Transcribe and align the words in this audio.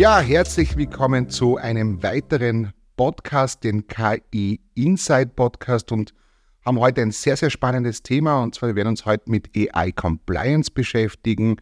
Ja, 0.00 0.18
herzlich 0.18 0.78
willkommen 0.78 1.28
zu 1.28 1.58
einem 1.58 2.02
weiteren 2.02 2.72
Podcast, 2.96 3.64
den 3.64 3.86
KI 3.86 4.58
Inside 4.74 5.32
Podcast 5.36 5.92
und 5.92 6.14
haben 6.64 6.80
heute 6.80 7.02
ein 7.02 7.10
sehr, 7.10 7.36
sehr 7.36 7.50
spannendes 7.50 8.02
Thema. 8.02 8.42
Und 8.42 8.54
zwar 8.54 8.70
wir 8.70 8.76
werden 8.76 8.88
uns 8.88 9.04
heute 9.04 9.30
mit 9.30 9.50
AI 9.54 9.92
Compliance 9.92 10.70
beschäftigen, 10.70 11.56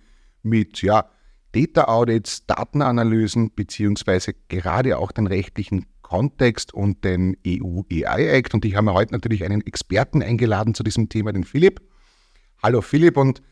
mit 0.45 0.82
ja, 0.82 1.10
Data 1.50 1.88
Audits, 1.88 2.46
Datenanalysen 2.46 3.52
beziehungsweise 3.56 4.34
gerade 4.46 4.98
auch 4.98 5.10
den 5.10 5.27
rechtlichen 5.27 5.86
Kontext 6.02 6.73
und 6.73 7.02
den 7.02 7.36
EU 7.45 7.80
AI 7.91 8.28
Act. 8.36 8.55
Und 8.55 8.64
ich 8.64 8.77
habe 8.77 8.84
mir 8.84 8.95
heute 8.95 9.14
natürlich 9.14 9.42
einen 9.42 9.66
Experten 9.66 10.23
eingeladen 10.23 10.74
zu 10.74 10.84
diesem 10.84 11.09
Thema, 11.09 11.32
den 11.32 11.42
Philipp. 11.42 11.80
Hallo 12.62 12.82
Philipp. 12.82 13.16
Und 13.16 13.42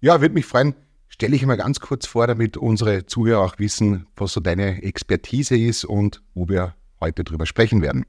ja, 0.00 0.20
würde 0.20 0.34
mich 0.34 0.46
freuen, 0.46 0.76
stelle 1.18 1.34
ich 1.34 1.44
mal 1.44 1.56
ganz 1.56 1.80
kurz 1.80 2.06
vor, 2.06 2.28
damit 2.28 2.56
unsere 2.56 3.04
Zuhörer 3.04 3.40
auch 3.40 3.58
wissen, 3.58 4.06
was 4.14 4.32
so 4.34 4.40
deine 4.40 4.84
Expertise 4.84 5.58
ist 5.58 5.84
und 5.84 6.22
wo 6.34 6.48
wir 6.48 6.76
heute 7.00 7.24
drüber 7.24 7.44
sprechen 7.44 7.82
werden. 7.82 8.06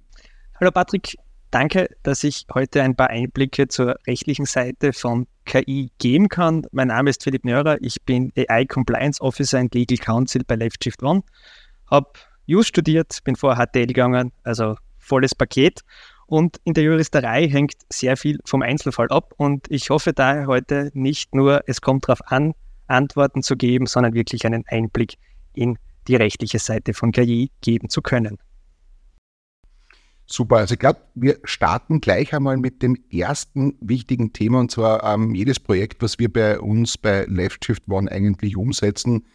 Hallo 0.60 0.70
Patrick, 0.70 1.18
danke, 1.50 1.90
dass 2.04 2.24
ich 2.24 2.46
heute 2.54 2.84
ein 2.84 2.96
paar 2.96 3.10
Einblicke 3.10 3.68
zur 3.68 3.96
rechtlichen 4.06 4.46
Seite 4.46 4.94
von 4.94 5.26
KI 5.46 5.90
geben 5.98 6.30
kann. 6.30 6.68
Mein 6.72 6.90
Name 6.90 7.10
ist 7.10 7.24
Philipp 7.24 7.46
Nörer, 7.46 7.82
ich 7.82 8.00
bin 8.04 8.32
AI 8.36 8.66
Compliance 8.66 9.20
Officer 9.22 9.60
und 9.60 9.74
Legal 9.74 9.98
Counsel 9.98 10.44
bei 10.46 10.54
Left 10.54 10.84
Shift 10.84 11.02
One, 11.02 11.24
habe 11.90 12.12
Jus 12.46 12.68
studiert, 12.68 13.18
bin 13.24 13.36
vorher 13.36 13.66
HTL 13.66 13.88
gegangen, 13.88 14.34
also 14.44 14.76
volles 15.00 15.34
Paket. 15.34 15.82
Und 16.28 16.58
in 16.64 16.76
der 16.76 16.84
Juristerei 16.84 17.50
hängt 17.50 17.74
sehr 17.90 18.18
viel 18.18 18.38
vom 18.46 18.62
Einzelfall 18.62 19.08
ab. 19.10 19.34
Und 19.38 19.66
ich 19.72 19.90
hoffe 19.90 20.14
daher 20.14 20.46
heute 20.46 20.92
nicht 20.94 21.34
nur, 21.34 21.64
es 21.66 21.82
kommt 21.82 22.08
darauf 22.08 22.22
an, 22.28 22.54
Antworten 22.90 23.44
zu 23.44 23.56
geben, 23.56 23.86
sondern 23.86 24.14
wirklich 24.14 24.46
einen 24.46 24.64
Einblick 24.68 25.16
in 25.54 25.78
die 26.08 26.16
rechtliche 26.16 26.60
Seite 26.60 26.94
von 26.94 27.12
KI 27.12 27.52
geben 27.62 27.90
zu 27.90 28.02
können. 28.02 28.38
Super, 30.32 30.58
also 30.58 30.74
ich 30.74 30.80
glaube, 30.80 31.00
wir 31.16 31.40
starten 31.44 32.02
gleich 32.02 32.36
einmal 32.36 32.58
mit 32.58 32.84
dem 32.84 32.96
ersten 33.12 33.76
wichtigen 33.82 34.32
Thema 34.32 34.60
und 34.60 34.70
zwar 34.70 35.04
ähm, 35.04 35.34
jedes 35.34 35.60
Projekt, 35.60 36.04
was 36.04 36.20
wir 36.20 36.32
bei 36.32 36.60
uns 36.60 37.00
bei 37.00 37.26
Left 37.26 37.66
Shift 37.66 37.84
One 37.88 38.12
eigentlich 38.12 38.56
umsetzen, 38.56 39.26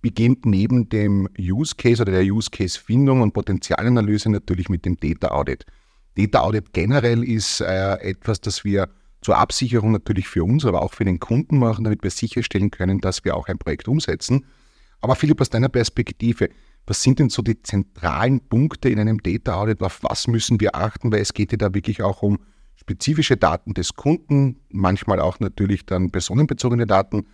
beginnt 0.00 0.46
neben 0.46 0.88
dem 0.88 1.28
Use 1.40 1.74
Case 1.74 2.00
oder 2.02 2.12
der 2.12 2.22
Use 2.22 2.50
Case 2.50 2.78
Findung 2.78 3.20
und 3.20 3.32
Potenzialanalyse 3.32 4.30
natürlich 4.30 4.68
mit 4.68 4.84
dem 4.84 4.96
Data 4.96 5.28
Audit. 5.28 5.66
Data 6.16 6.40
Audit 6.42 6.72
generell 6.72 7.24
ist 7.24 7.60
äh, 7.60 7.94
etwas, 7.94 8.40
das 8.40 8.64
wir 8.64 8.88
zur 9.24 9.38
Absicherung 9.38 9.90
natürlich 9.90 10.28
für 10.28 10.44
uns, 10.44 10.64
aber 10.64 10.82
auch 10.82 10.92
für 10.92 11.04
den 11.04 11.18
Kunden 11.18 11.58
machen, 11.58 11.84
damit 11.84 12.02
wir 12.02 12.10
sicherstellen 12.10 12.70
können, 12.70 13.00
dass 13.00 13.24
wir 13.24 13.36
auch 13.36 13.48
ein 13.48 13.58
Projekt 13.58 13.88
umsetzen. 13.88 14.44
Aber 15.00 15.16
Philipp, 15.16 15.40
aus 15.40 15.50
deiner 15.50 15.70
Perspektive, 15.70 16.50
was 16.86 17.02
sind 17.02 17.18
denn 17.18 17.30
so 17.30 17.42
die 17.42 17.60
zentralen 17.62 18.40
Punkte 18.40 18.90
in 18.90 19.00
einem 19.00 19.22
Data 19.22 19.54
Audit? 19.54 19.82
Auf 19.82 20.02
was 20.02 20.28
müssen 20.28 20.60
wir 20.60 20.74
achten? 20.76 21.10
Weil 21.10 21.20
es 21.20 21.32
geht 21.32 21.52
ja 21.52 21.58
da 21.58 21.72
wirklich 21.72 22.02
auch 22.02 22.22
um 22.22 22.38
spezifische 22.76 23.36
Daten 23.38 23.72
des 23.72 23.94
Kunden, 23.94 24.60
manchmal 24.68 25.20
auch 25.20 25.40
natürlich 25.40 25.86
dann 25.86 26.10
personenbezogene 26.10 26.86
Daten. 26.86 27.26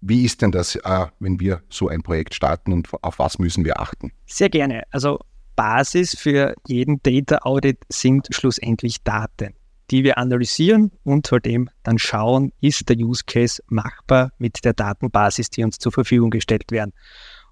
Wie 0.00 0.24
ist 0.24 0.42
denn 0.42 0.50
das, 0.50 0.74
äh, 0.74 1.06
wenn 1.20 1.38
wir 1.38 1.62
so 1.68 1.86
ein 1.86 2.02
Projekt 2.02 2.34
starten 2.34 2.72
und 2.72 2.88
auf 3.02 3.20
was 3.20 3.38
müssen 3.38 3.64
wir 3.64 3.78
achten? 3.78 4.10
Sehr 4.26 4.48
gerne. 4.48 4.82
Also 4.90 5.20
Basis 5.54 6.16
für 6.18 6.56
jeden 6.66 7.00
Data 7.04 7.38
Audit 7.42 7.78
sind 7.88 8.26
schlussendlich 8.32 9.04
Daten 9.04 9.54
die 9.92 10.04
wir 10.04 10.16
analysieren 10.18 10.90
und 11.04 11.30
halt 11.30 11.46
eben 11.46 11.68
dann 11.82 11.98
schauen, 11.98 12.52
ist 12.60 12.88
der 12.88 12.96
Use 12.96 13.24
Case 13.26 13.62
machbar 13.68 14.32
mit 14.38 14.64
der 14.64 14.72
Datenbasis, 14.72 15.50
die 15.50 15.62
uns 15.62 15.78
zur 15.78 15.92
Verfügung 15.92 16.30
gestellt 16.30 16.72
werden. 16.72 16.92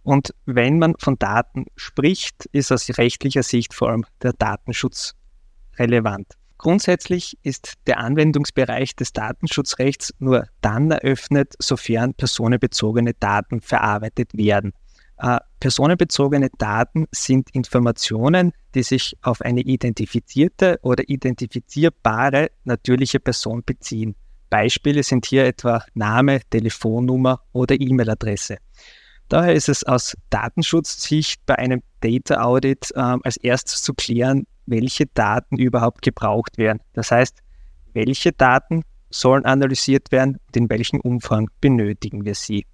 Und 0.02 0.34
wenn 0.46 0.78
man 0.78 0.94
von 0.98 1.18
Daten 1.18 1.66
spricht, 1.76 2.46
ist 2.52 2.72
aus 2.72 2.88
rechtlicher 2.96 3.42
Sicht 3.42 3.74
vor 3.74 3.90
allem 3.90 4.06
der 4.22 4.32
Datenschutz 4.32 5.14
relevant. 5.78 6.34
Grundsätzlich 6.56 7.38
ist 7.42 7.74
der 7.86 7.98
Anwendungsbereich 7.98 8.96
des 8.96 9.12
Datenschutzrechts 9.12 10.14
nur 10.18 10.46
dann 10.62 10.90
eröffnet, 10.90 11.54
sofern 11.58 12.14
personenbezogene 12.14 13.12
Daten 13.14 13.60
verarbeitet 13.60 14.34
werden. 14.34 14.72
Äh, 15.22 15.38
personenbezogene 15.58 16.48
Daten 16.56 17.06
sind 17.12 17.50
Informationen, 17.50 18.52
die 18.74 18.82
sich 18.82 19.16
auf 19.20 19.42
eine 19.42 19.60
identifizierte 19.60 20.78
oder 20.82 21.08
identifizierbare 21.08 22.50
natürliche 22.64 23.20
Person 23.20 23.62
beziehen. 23.64 24.14
Beispiele 24.48 25.02
sind 25.02 25.26
hier 25.26 25.44
etwa 25.44 25.84
Name, 25.92 26.40
Telefonnummer 26.48 27.42
oder 27.52 27.78
E-Mail-Adresse. 27.78 28.56
Daher 29.28 29.52
ist 29.52 29.68
es 29.68 29.84
aus 29.84 30.16
Datenschutzsicht 30.30 31.44
bei 31.44 31.56
einem 31.56 31.82
Data 32.00 32.42
Audit 32.42 32.90
äh, 32.94 33.16
als 33.22 33.36
erstes 33.36 33.82
zu 33.82 33.92
klären, 33.92 34.46
welche 34.64 35.04
Daten 35.06 35.58
überhaupt 35.58 36.00
gebraucht 36.00 36.56
werden. 36.56 36.80
Das 36.94 37.10
heißt, 37.10 37.40
welche 37.92 38.32
Daten 38.32 38.84
sollen 39.10 39.44
analysiert 39.44 40.12
werden 40.12 40.38
und 40.46 40.56
in 40.56 40.70
welchem 40.70 41.00
Umfang 41.00 41.50
benötigen 41.60 42.24
wir 42.24 42.34
sie. 42.34 42.64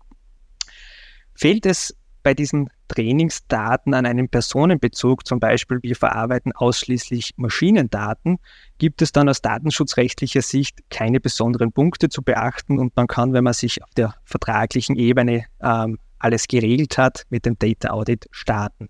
Fehlt 1.34 1.67
es 1.67 1.95
bei 2.26 2.34
diesen 2.34 2.70
Trainingsdaten 2.88 3.94
an 3.94 4.04
einen 4.04 4.28
Personenbezug, 4.28 5.25
zum 5.25 5.38
Beispiel 5.38 5.78
wir 5.82 5.94
verarbeiten 5.94 6.50
ausschließlich 6.50 7.34
Maschinendaten, 7.37 8.38
gibt 8.78 9.00
es 9.00 9.12
dann 9.12 9.28
aus 9.28 9.42
datenschutzrechtlicher 9.42 10.42
Sicht 10.42 10.81
keine 10.91 11.20
besonderen 11.20 11.70
Punkte 11.70 12.09
zu 12.09 12.22
beachten 12.22 12.81
und 12.81 12.97
man 12.97 13.06
kann, 13.06 13.32
wenn 13.32 13.44
man 13.44 13.53
sich 13.53 13.81
auf 13.84 13.91
der 13.91 14.16
vertraglichen 14.25 14.97
Ebene 14.97 15.44
ähm, 15.62 16.00
alles 16.19 16.48
geregelt 16.48 16.98
hat, 16.98 17.26
mit 17.31 17.47
dem 17.47 17.56
Data 17.60 17.91
Audit 17.91 18.26
starten. 18.32 18.88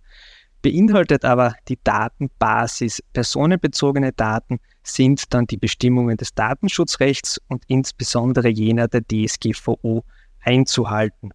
Beinhaltet 0.62 1.26
aber 1.26 1.56
die 1.68 1.78
Datenbasis 1.84 3.02
personenbezogene 3.12 4.14
Daten 4.14 4.60
sind 4.82 5.34
dann 5.34 5.46
die 5.46 5.58
Bestimmungen 5.58 6.16
des 6.16 6.32
Datenschutzrechts 6.32 7.38
und 7.48 7.64
insbesondere 7.66 8.48
jener 8.48 8.88
der 8.88 9.02
DSGVO 9.02 10.04
einzuhalten. 10.40 11.32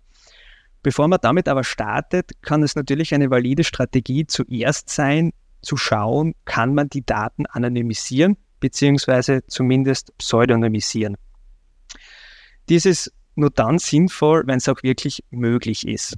Bevor 0.84 1.08
man 1.08 1.19
damit 1.22 1.47
aber 1.47 1.64
startet, 1.64 2.31
kann 2.42 2.64
es 2.64 2.75
natürlich 2.75 3.14
eine 3.14 3.30
valide 3.30 3.64
Strategie 3.64 4.25
zuerst 4.25 4.90
sein, 4.90 5.31
zu 5.62 5.78
schauen, 5.78 6.34
kann 6.46 6.74
man 6.74 6.90
die 6.90 7.06
Daten 7.06 7.46
anonymisieren 7.46 8.38
beziehungsweise 8.62 9.46
zumindest 9.47 10.18
pseudonymisieren. 10.18 11.18
Dies 12.70 12.86
ist 12.86 13.12
nur 13.36 13.50
dann 13.50 13.80
sinnvoll, 13.80 14.44
wenn 14.46 14.58
es 14.58 14.70
auch 14.70 14.81
wirklich 14.84 15.24
möglich 15.31 15.86
ist. 15.86 16.18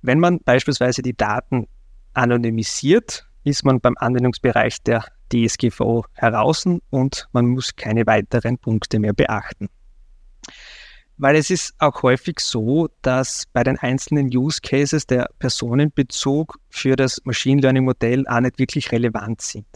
Wenn 0.00 0.20
man 0.20 0.40
beispielsweise 0.40 1.02
die 1.02 1.16
Daten 1.16 1.66
anonymisiert, 2.14 3.26
ist 3.42 3.64
man 3.64 3.80
beim 3.80 3.96
Anwendungsbereich 3.98 4.82
der 4.82 5.04
DSGVO 5.32 6.06
heraus 6.14 6.66
und 6.90 7.28
man 7.32 7.46
muss 7.46 7.76
keine 7.76 8.06
weiteren 8.06 8.56
Punkte 8.56 8.98
mehr 8.98 9.12
beachten. 9.12 9.68
Weil 11.16 11.36
es 11.36 11.50
ist 11.50 11.74
auch 11.78 12.02
häufig 12.02 12.40
so, 12.40 12.88
dass 13.02 13.44
bei 13.52 13.62
den 13.62 13.78
einzelnen 13.78 14.26
Use 14.36 14.60
Cases 14.60 15.06
der 15.06 15.28
Personenbezug 15.38 16.58
für 16.70 16.96
das 16.96 17.20
Machine 17.24 17.60
Learning 17.60 17.84
Modell 17.84 18.26
auch 18.26 18.40
nicht 18.40 18.58
wirklich 18.58 18.90
relevant 18.90 19.40
sind. 19.40 19.66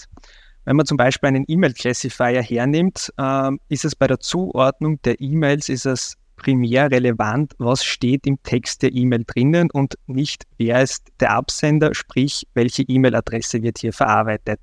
Wenn 0.65 0.77
man 0.77 0.85
zum 0.85 0.97
Beispiel 0.97 1.29
einen 1.29 1.45
E-Mail-Classifier 1.47 2.43
hernimmt, 2.43 3.13
äh, 3.17 3.51
ist 3.69 3.85
es 3.85 3.95
bei 3.95 4.07
der 4.07 4.21
Zuordnung 4.21 5.01
der 5.03 5.21
E-Mails 5.21 5.69
ist 5.69 5.87
es 5.87 6.15
primär 6.39 6.91
relevant, 6.91 7.55
was 7.59 7.85
steht 7.85 8.27
im 8.27 8.43
Text 8.43 8.83
der 8.83 8.95
E-Mail 8.95 9.25
drinnen 9.27 9.71
und 9.71 9.97
nicht, 10.07 10.45
wer 10.57 10.83
ist 10.83 11.09
der 11.21 11.33
Absender, 11.33 11.95
sprich, 11.95 12.47
welche 12.55 12.83
E-Mail-Adresse 12.83 13.63
wird 13.63 13.79
hier 13.79 13.93
verarbeitet. 13.93 14.61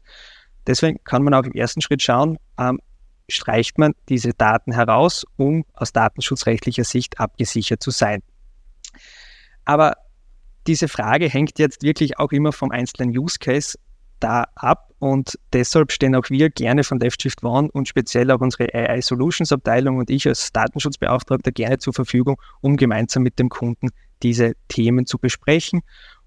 Deswegen 0.66 1.04
kann 1.04 1.24
man 1.24 1.34
auch 1.34 1.44
im 1.44 1.54
ersten 1.54 1.82
Schritt 1.82 2.02
schauen, 2.02 2.38
ähm, 2.58 2.80
streicht 3.28 3.78
man 3.78 3.94
diese 4.10 4.34
Daten 4.34 4.72
heraus, 4.72 5.26
um 5.38 5.66
aus 5.74 5.94
datenschutzrechtlicher 5.94 6.84
Sicht 6.84 7.20
abgesichert 7.20 7.82
zu 7.82 7.92
sein. 7.92 8.22
Aber 9.66 9.98
diese 10.68 10.88
Frage 10.88 11.30
hängt 11.30 11.60
jetzt 11.60 11.84
wirklich 11.84 12.20
auch 12.20 12.32
immer 12.32 12.52
vom 12.52 12.72
einzelnen 12.72 13.16
Use 13.18 13.40
Case 13.40 13.78
da 14.20 14.46
ab 14.56 14.92
und 15.00 15.38
deshalb 15.54 15.92
stehen 15.92 16.16
auch 16.16 16.30
wir 16.30 16.50
gerne 16.50 16.84
von 16.84 17.00
LeftShift 17.00 17.44
One 17.44 17.70
und 17.72 17.88
speziell 17.88 18.32
auch 18.32 18.42
unsere 18.42 18.74
AI 18.74 19.02
Solutions 19.02 19.52
Abteilung 19.52 19.98
und 19.98 20.10
ich 20.10 20.28
als 20.28 20.52
Datenschutzbeauftragter 20.52 21.52
gerne 21.52 21.78
zur 21.78 21.94
Verfügung, 21.94 22.42
um 22.62 22.78
gemeinsam 22.78 23.24
mit 23.24 23.38
dem 23.38 23.50
Kunden 23.50 23.90
diese 24.24 24.54
Themen 24.68 25.06
zu 25.06 25.20
besprechen 25.20 25.82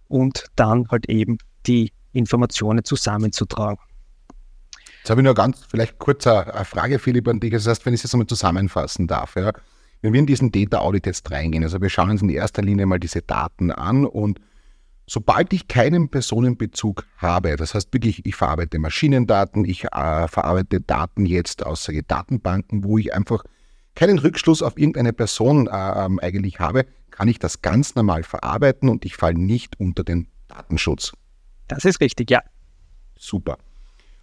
und 0.06 0.46
dann 0.54 0.88
halt 0.90 1.08
eben 1.08 1.38
die 1.66 1.92
Informationen 2.12 2.84
zusammenzutragen. 2.84 3.82
Jetzt 5.08 5.12
habe 5.12 5.22
ich 5.22 5.24
nur 5.24 5.34
ganz, 5.34 5.64
vielleicht 5.66 5.98
kurz 5.98 6.26
eine 6.26 6.66
Frage, 6.66 6.98
Philipp, 6.98 7.28
an 7.28 7.40
dich. 7.40 7.50
Das 7.50 7.66
heißt, 7.66 7.86
wenn 7.86 7.94
ich 7.94 8.00
es 8.00 8.02
jetzt 8.02 8.12
einmal 8.12 8.26
zusammenfassen 8.26 9.06
darf, 9.06 9.36
ja. 9.36 9.52
Wenn 10.02 10.12
wir 10.12 10.20
in 10.20 10.26
diesen 10.26 10.52
Data 10.52 10.80
Audit 10.80 11.06
jetzt 11.06 11.30
reingehen, 11.30 11.64
also 11.64 11.80
wir 11.80 11.88
schauen 11.88 12.10
uns 12.10 12.20
in 12.20 12.28
erster 12.28 12.60
Linie 12.60 12.84
mal 12.84 13.00
diese 13.00 13.22
Daten 13.22 13.70
an 13.70 14.04
und 14.04 14.38
sobald 15.06 15.54
ich 15.54 15.66
keinen 15.66 16.10
Personenbezug 16.10 17.06
habe, 17.16 17.56
das 17.56 17.72
heißt 17.72 17.90
wirklich, 17.94 18.26
ich 18.26 18.36
verarbeite 18.36 18.78
Maschinendaten, 18.78 19.64
ich 19.64 19.84
äh, 19.84 20.28
verarbeite 20.28 20.82
Daten 20.82 21.24
jetzt 21.24 21.64
aus 21.64 21.90
Datenbanken, 22.06 22.84
wo 22.84 22.98
ich 22.98 23.14
einfach 23.14 23.44
keinen 23.94 24.18
Rückschluss 24.18 24.60
auf 24.60 24.76
irgendeine 24.76 25.14
Person 25.14 25.68
äh, 25.68 26.04
ähm, 26.04 26.18
eigentlich 26.18 26.60
habe, 26.60 26.84
kann 27.10 27.28
ich 27.28 27.38
das 27.38 27.62
ganz 27.62 27.94
normal 27.94 28.24
verarbeiten 28.24 28.90
und 28.90 29.06
ich 29.06 29.16
falle 29.16 29.38
nicht 29.38 29.80
unter 29.80 30.04
den 30.04 30.28
Datenschutz. 30.48 31.12
Das 31.66 31.86
ist 31.86 32.02
richtig, 32.02 32.30
ja. 32.30 32.42
Super. 33.18 33.56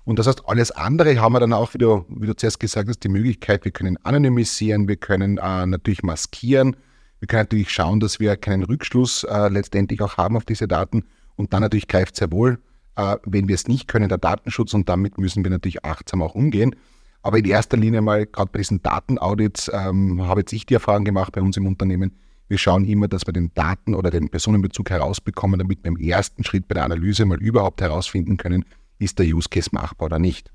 Und 0.05 0.19
das 0.19 0.27
heißt, 0.27 0.43
alles 0.47 0.71
andere 0.71 1.19
haben 1.19 1.33
wir 1.33 1.39
dann 1.39 1.53
auch, 1.53 1.73
wie 1.73 1.79
du, 1.79 2.05
wie 2.09 2.27
du 2.27 2.35
zuerst 2.35 2.59
gesagt 2.59 2.87
hast, 2.87 3.03
die 3.03 3.09
Möglichkeit, 3.09 3.65
wir 3.65 3.71
können 3.71 3.97
anonymisieren, 4.03 4.87
wir 4.87 4.97
können 4.97 5.39
äh, 5.39 5.65
natürlich 5.65 6.03
maskieren, 6.03 6.75
wir 7.19 7.27
können 7.27 7.41
natürlich 7.41 7.71
schauen, 7.71 7.99
dass 7.99 8.19
wir 8.19 8.37
keinen 8.37 8.63
Rückschluss 8.63 9.23
äh, 9.23 9.49
letztendlich 9.49 10.01
auch 10.01 10.17
haben 10.17 10.37
auf 10.37 10.45
diese 10.45 10.67
Daten. 10.67 11.05
Und 11.35 11.53
dann 11.53 11.61
natürlich 11.61 11.87
greift 11.87 12.15
sehr 12.15 12.31
wohl, 12.31 12.59
äh, 12.95 13.17
wenn 13.25 13.47
wir 13.47 13.55
es 13.55 13.67
nicht 13.67 13.87
können, 13.87 14.07
der 14.07 14.19
Datenschutz 14.19 14.75
und 14.75 14.87
damit 14.87 15.17
müssen 15.17 15.43
wir 15.43 15.49
natürlich 15.49 15.83
achtsam 15.83 16.21
auch 16.21 16.35
umgehen. 16.35 16.75
Aber 17.23 17.39
in 17.39 17.45
erster 17.45 17.75
Linie 17.75 18.01
mal, 18.01 18.27
gerade 18.27 18.51
bei 18.51 18.59
diesen 18.59 18.83
Datenaudits, 18.83 19.71
ähm, 19.73 20.21
habe 20.27 20.41
jetzt 20.41 20.53
ich 20.53 20.67
die 20.67 20.75
Erfahrung 20.75 21.03
gemacht 21.03 21.33
bei 21.33 21.41
uns 21.41 21.57
im 21.57 21.65
Unternehmen, 21.65 22.11
wir 22.47 22.59
schauen 22.59 22.85
immer, 22.85 23.07
dass 23.07 23.25
wir 23.25 23.33
den 23.33 23.51
Daten- 23.55 23.95
oder 23.95 24.11
den 24.11 24.29
Personenbezug 24.29 24.91
herausbekommen, 24.91 25.57
damit 25.57 25.83
wir 25.83 25.89
im 25.89 25.97
ersten 25.97 26.43
Schritt 26.43 26.67
bei 26.67 26.75
der 26.75 26.83
Analyse 26.83 27.25
mal 27.25 27.41
überhaupt 27.41 27.81
herausfinden 27.81 28.37
können, 28.37 28.65
ist 29.00 29.19
der 29.19 29.25
Use 29.25 29.50
Case 29.50 29.69
machbar 29.71 30.07
oder 30.07 30.19
nicht. 30.19 30.51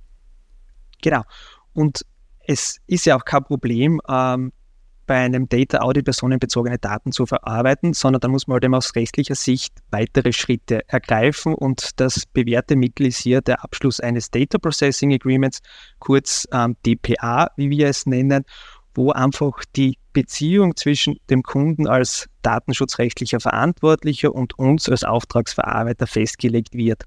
Genau. 1.02 1.22
Und 1.72 2.04
es 2.46 2.78
ist 2.86 3.06
ja 3.06 3.16
auch 3.16 3.24
kein 3.24 3.44
Problem, 3.44 4.00
ähm, 4.08 4.52
bei 5.10 5.16
einem 5.16 5.48
Data 5.48 5.78
Audit 5.78 6.04
personenbezogene 6.04 6.78
Daten 6.78 7.10
zu 7.10 7.26
verarbeiten, 7.26 7.94
sondern 7.94 8.20
da 8.20 8.28
muss 8.28 8.46
man 8.46 8.54
halt 8.54 8.64
eben 8.64 8.76
aus 8.76 8.94
rechtlicher 8.94 9.34
Sicht 9.34 9.74
weitere 9.90 10.32
Schritte 10.32 10.88
ergreifen 10.88 11.52
und 11.52 11.98
das 11.98 12.26
bewährte 12.26 12.76
Mittel 12.76 13.06
ist 13.06 13.18
hier 13.18 13.40
der 13.40 13.64
Abschluss 13.64 13.98
eines 13.98 14.30
Data 14.30 14.58
Processing 14.58 15.12
Agreements, 15.12 15.62
kurz 15.98 16.46
ähm, 16.52 16.76
DPA, 16.86 17.50
wie 17.56 17.70
wir 17.70 17.88
es 17.88 18.06
nennen, 18.06 18.44
wo 18.94 19.10
einfach 19.10 19.64
die 19.74 19.98
Beziehung 20.12 20.76
zwischen 20.76 21.16
dem 21.28 21.42
Kunden 21.42 21.88
als 21.88 22.28
datenschutzrechtlicher 22.42 23.40
Verantwortlicher 23.40 24.32
und 24.32 24.60
uns 24.60 24.88
als 24.88 25.02
Auftragsverarbeiter 25.02 26.06
festgelegt 26.06 26.74
wird. 26.74 27.02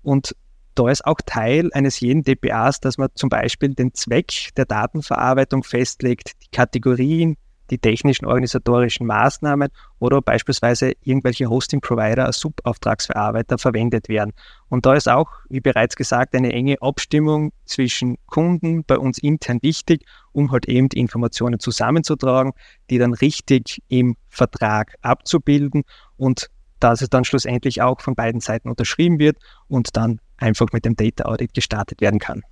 Und 0.00 0.34
da 0.74 0.88
ist 0.88 1.04
auch 1.06 1.18
Teil 1.24 1.70
eines 1.72 2.00
jeden 2.00 2.22
DPAs, 2.22 2.80
dass 2.80 2.98
man 2.98 3.08
zum 3.14 3.28
Beispiel 3.28 3.74
den 3.74 3.94
Zweck 3.94 4.50
der 4.56 4.64
Datenverarbeitung 4.64 5.62
festlegt, 5.62 6.32
die 6.42 6.50
Kategorien, 6.50 7.36
die 7.70 7.78
technischen 7.78 8.26
organisatorischen 8.26 9.06
Maßnahmen 9.06 9.70
oder 9.98 10.20
beispielsweise 10.20 10.92
irgendwelche 11.02 11.48
Hosting-Provider 11.48 12.26
als 12.26 12.38
Subauftragsverarbeiter 12.40 13.56
verwendet 13.56 14.10
werden. 14.10 14.32
Und 14.68 14.84
da 14.84 14.94
ist 14.94 15.08
auch, 15.08 15.30
wie 15.48 15.60
bereits 15.60 15.96
gesagt, 15.96 16.34
eine 16.34 16.52
enge 16.52 16.76
Abstimmung 16.82 17.52
zwischen 17.64 18.18
Kunden 18.26 18.84
bei 18.84 18.98
uns 18.98 19.18
intern 19.18 19.58
wichtig, 19.62 20.04
um 20.32 20.52
halt 20.52 20.68
eben 20.68 20.90
die 20.90 20.98
Informationen 20.98 21.60
zusammenzutragen, 21.60 22.52
die 22.90 22.98
dann 22.98 23.14
richtig 23.14 23.82
im 23.88 24.16
Vertrag 24.28 24.94
abzubilden 25.00 25.84
und 26.16 26.50
dass 26.78 27.00
es 27.00 27.08
dann 27.08 27.24
schlussendlich 27.24 27.80
auch 27.80 28.00
von 28.00 28.14
beiden 28.14 28.40
Seiten 28.40 28.68
unterschrieben 28.68 29.18
wird 29.18 29.38
und 29.68 29.96
dann 29.96 30.20
einfach 30.42 30.66
mit 30.72 30.84
dem 30.84 30.96
Data 30.96 31.24
Audit 31.24 31.54
gestartet 31.54 32.00
werden 32.00 32.18
kann. 32.18 32.42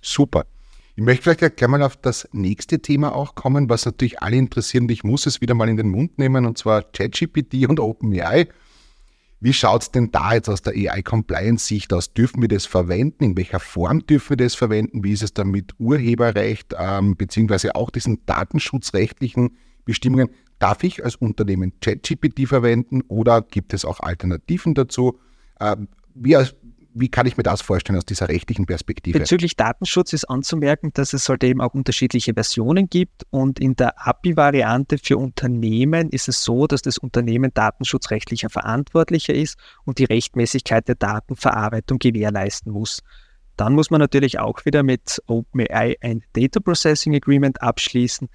Super. 0.00 0.46
Ich 0.98 1.04
möchte 1.04 1.24
vielleicht 1.24 1.56
gleich 1.56 1.68
mal 1.68 1.82
auf 1.82 1.96
das 1.96 2.26
nächste 2.32 2.80
Thema 2.80 3.14
auch 3.14 3.34
kommen, 3.34 3.68
was 3.68 3.84
natürlich 3.84 4.22
alle 4.22 4.36
interessieren. 4.36 4.88
Ich 4.88 5.04
muss 5.04 5.26
es 5.26 5.42
wieder 5.42 5.54
mal 5.54 5.68
in 5.68 5.76
den 5.76 5.90
Mund 5.90 6.18
nehmen, 6.18 6.46
und 6.46 6.56
zwar 6.56 6.82
ChatGPT 6.82 7.68
und 7.68 7.80
OpenAI. 7.80 8.48
Wie 9.40 9.52
schaut 9.52 9.82
es 9.82 9.90
denn 9.90 10.10
da 10.10 10.32
jetzt 10.32 10.48
aus 10.48 10.62
der 10.62 10.72
AI-Compliance-Sicht 10.72 11.92
aus? 11.92 12.14
Dürfen 12.14 12.40
wir 12.40 12.48
das 12.48 12.64
verwenden? 12.64 13.24
In 13.24 13.36
welcher 13.36 13.60
Form 13.60 14.06
dürfen 14.06 14.30
wir 14.30 14.36
das 14.38 14.54
verwenden? 14.54 15.04
Wie 15.04 15.12
ist 15.12 15.22
es 15.22 15.34
dann 15.34 15.48
mit 15.48 15.74
Urheberrecht, 15.78 16.74
ähm, 16.78 17.16
beziehungsweise 17.16 17.74
auch 17.74 17.90
diesen 17.90 18.24
datenschutzrechtlichen 18.24 19.58
Bestimmungen? 19.84 20.30
Darf 20.58 20.82
ich 20.82 21.04
als 21.04 21.16
Unternehmen 21.16 21.74
ChatGPT 21.80 22.48
verwenden 22.48 23.02
oder 23.08 23.42
gibt 23.42 23.74
es 23.74 23.84
auch 23.84 24.00
Alternativen 24.00 24.72
dazu? 24.74 25.20
Ähm, 25.60 25.88
wie, 26.16 26.36
wie 26.94 27.08
kann 27.10 27.26
ich 27.26 27.36
mir 27.36 27.42
das 27.42 27.60
vorstellen 27.60 27.98
aus 27.98 28.06
dieser 28.06 28.28
rechtlichen 28.28 28.64
Perspektive? 28.64 29.18
Bezüglich 29.18 29.54
Datenschutz 29.56 30.14
ist 30.14 30.24
anzumerken, 30.24 30.92
dass 30.94 31.12
es 31.12 31.28
halt 31.28 31.44
eben 31.44 31.60
auch 31.60 31.74
unterschiedliche 31.74 32.32
Versionen 32.32 32.88
gibt 32.88 33.26
und 33.30 33.60
in 33.60 33.76
der 33.76 34.06
API-Variante 34.06 34.96
für 34.98 35.18
Unternehmen 35.18 36.08
ist 36.08 36.28
es 36.28 36.42
so, 36.42 36.66
dass 36.66 36.80
das 36.80 36.96
Unternehmen 36.96 37.52
datenschutzrechtlicher 37.52 38.48
Verantwortlicher 38.48 39.34
ist 39.34 39.58
und 39.84 39.98
die 39.98 40.04
Rechtmäßigkeit 40.04 40.88
der 40.88 40.94
Datenverarbeitung 40.94 41.98
gewährleisten 41.98 42.72
muss. 42.72 43.02
Dann 43.56 43.74
muss 43.74 43.90
man 43.90 44.00
natürlich 44.00 44.38
auch 44.38 44.64
wieder 44.64 44.82
mit 44.82 45.22
OpenAI 45.26 45.96
ein 46.00 46.22
Data 46.32 46.60
Processing 46.60 47.14
Agreement 47.14 47.60
abschließen 47.60 48.28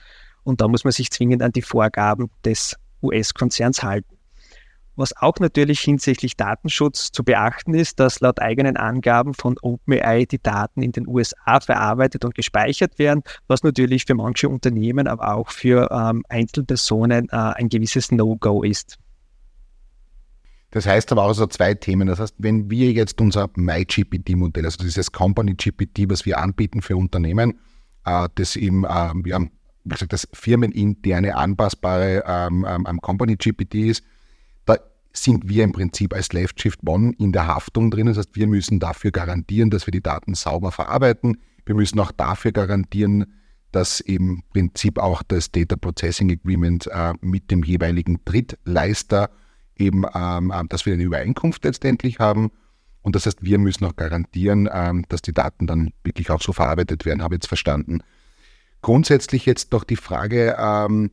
und 0.43 0.61
da 0.61 0.67
muss 0.67 0.83
man 0.83 0.91
sich 0.91 1.09
zwingend 1.09 1.41
an 1.41 1.51
die 1.51 1.61
Vorgaben 1.61 2.29
des 2.45 2.75
US-Konzerns 3.01 3.81
halten. 3.81 4.10
Was 5.01 5.17
auch 5.17 5.39
natürlich 5.39 5.79
hinsichtlich 5.79 6.37
Datenschutz 6.37 7.11
zu 7.11 7.23
beachten 7.23 7.73
ist, 7.73 7.99
dass 7.99 8.19
laut 8.19 8.39
eigenen 8.39 8.77
Angaben 8.77 9.33
von 9.33 9.57
OpenAI 9.59 10.25
die 10.25 10.37
Daten 10.37 10.83
in 10.83 10.91
den 10.91 11.07
USA 11.07 11.59
verarbeitet 11.59 12.23
und 12.23 12.35
gespeichert 12.35 12.99
werden, 12.99 13.23
was 13.47 13.63
natürlich 13.63 14.05
für 14.05 14.13
manche 14.13 14.47
Unternehmen, 14.47 15.07
aber 15.07 15.33
auch 15.33 15.49
für 15.49 15.89
ähm, 15.91 16.23
Einzelpersonen 16.29 17.29
äh, 17.29 17.35
ein 17.35 17.69
gewisses 17.69 18.11
No-Go 18.11 18.61
ist. 18.61 18.99
Das 20.69 20.85
heißt 20.85 21.11
aber 21.11 21.23
auch 21.23 21.33
so 21.33 21.47
zwei 21.47 21.73
Themen. 21.73 22.07
Das 22.07 22.19
heißt, 22.19 22.35
wenn 22.37 22.69
wir 22.69 22.91
jetzt 22.91 23.19
unser 23.19 23.49
MyGPT-Modell, 23.55 24.65
also 24.65 24.83
dieses 24.83 25.11
Company 25.11 25.55
GPT, 25.55 26.11
was 26.11 26.27
wir 26.27 26.37
anbieten 26.37 26.83
für 26.83 26.95
Unternehmen, 26.95 27.59
äh, 28.05 28.29
das 28.35 28.55
eben, 28.55 28.83
äh, 28.83 29.13
wie 29.15 29.33
gesagt, 29.85 30.13
das 30.13 30.27
firmeninterne 30.31 31.35
anpassbare 31.35 32.23
ähm, 32.27 32.67
ähm, 32.69 33.01
Company 33.01 33.35
GPT 33.35 33.73
ist, 33.89 34.03
sind 35.13 35.49
wir 35.49 35.63
im 35.63 35.71
Prinzip 35.71 36.13
als 36.13 36.31
Left 36.33 36.61
Shift 36.61 36.79
One 36.85 37.13
in 37.17 37.31
der 37.31 37.47
Haftung 37.47 37.91
drin. 37.91 38.07
Das 38.07 38.17
heißt, 38.17 38.35
wir 38.35 38.47
müssen 38.47 38.79
dafür 38.79 39.11
garantieren, 39.11 39.69
dass 39.69 39.87
wir 39.87 39.91
die 39.91 40.01
Daten 40.01 40.35
sauber 40.35 40.71
verarbeiten. 40.71 41.37
Wir 41.65 41.75
müssen 41.75 41.99
auch 41.99 42.11
dafür 42.11 42.51
garantieren, 42.51 43.33
dass 43.71 43.99
im 43.99 44.43
Prinzip 44.51 44.97
auch 44.97 45.23
das 45.23 45.51
Data 45.51 45.75
Processing 45.75 46.31
Agreement 46.31 46.87
äh, 46.87 47.13
mit 47.21 47.51
dem 47.51 47.63
jeweiligen 47.63 48.19
Drittleister 48.25 49.29
eben, 49.77 50.03
ähm, 50.13 50.51
äh, 50.51 50.63
dass 50.67 50.85
wir 50.85 50.93
eine 50.93 51.03
Übereinkunft 51.03 51.63
letztendlich 51.63 52.19
haben. 52.19 52.51
Und 53.01 53.15
das 53.15 53.25
heißt, 53.25 53.43
wir 53.43 53.57
müssen 53.57 53.85
auch 53.85 53.95
garantieren, 53.95 54.69
ähm, 54.71 55.05
dass 55.09 55.21
die 55.21 55.33
Daten 55.33 55.67
dann 55.67 55.91
wirklich 56.03 56.29
auch 56.29 56.41
so 56.41 56.53
verarbeitet 56.53 57.05
werden, 57.05 57.23
habe 57.23 57.35
ich 57.35 57.37
jetzt 57.37 57.47
verstanden. 57.47 58.01
Grundsätzlich 58.81 59.45
jetzt 59.45 59.71
noch 59.71 59.83
die 59.83 59.95
Frage, 59.95 60.55
ähm, 60.59 61.11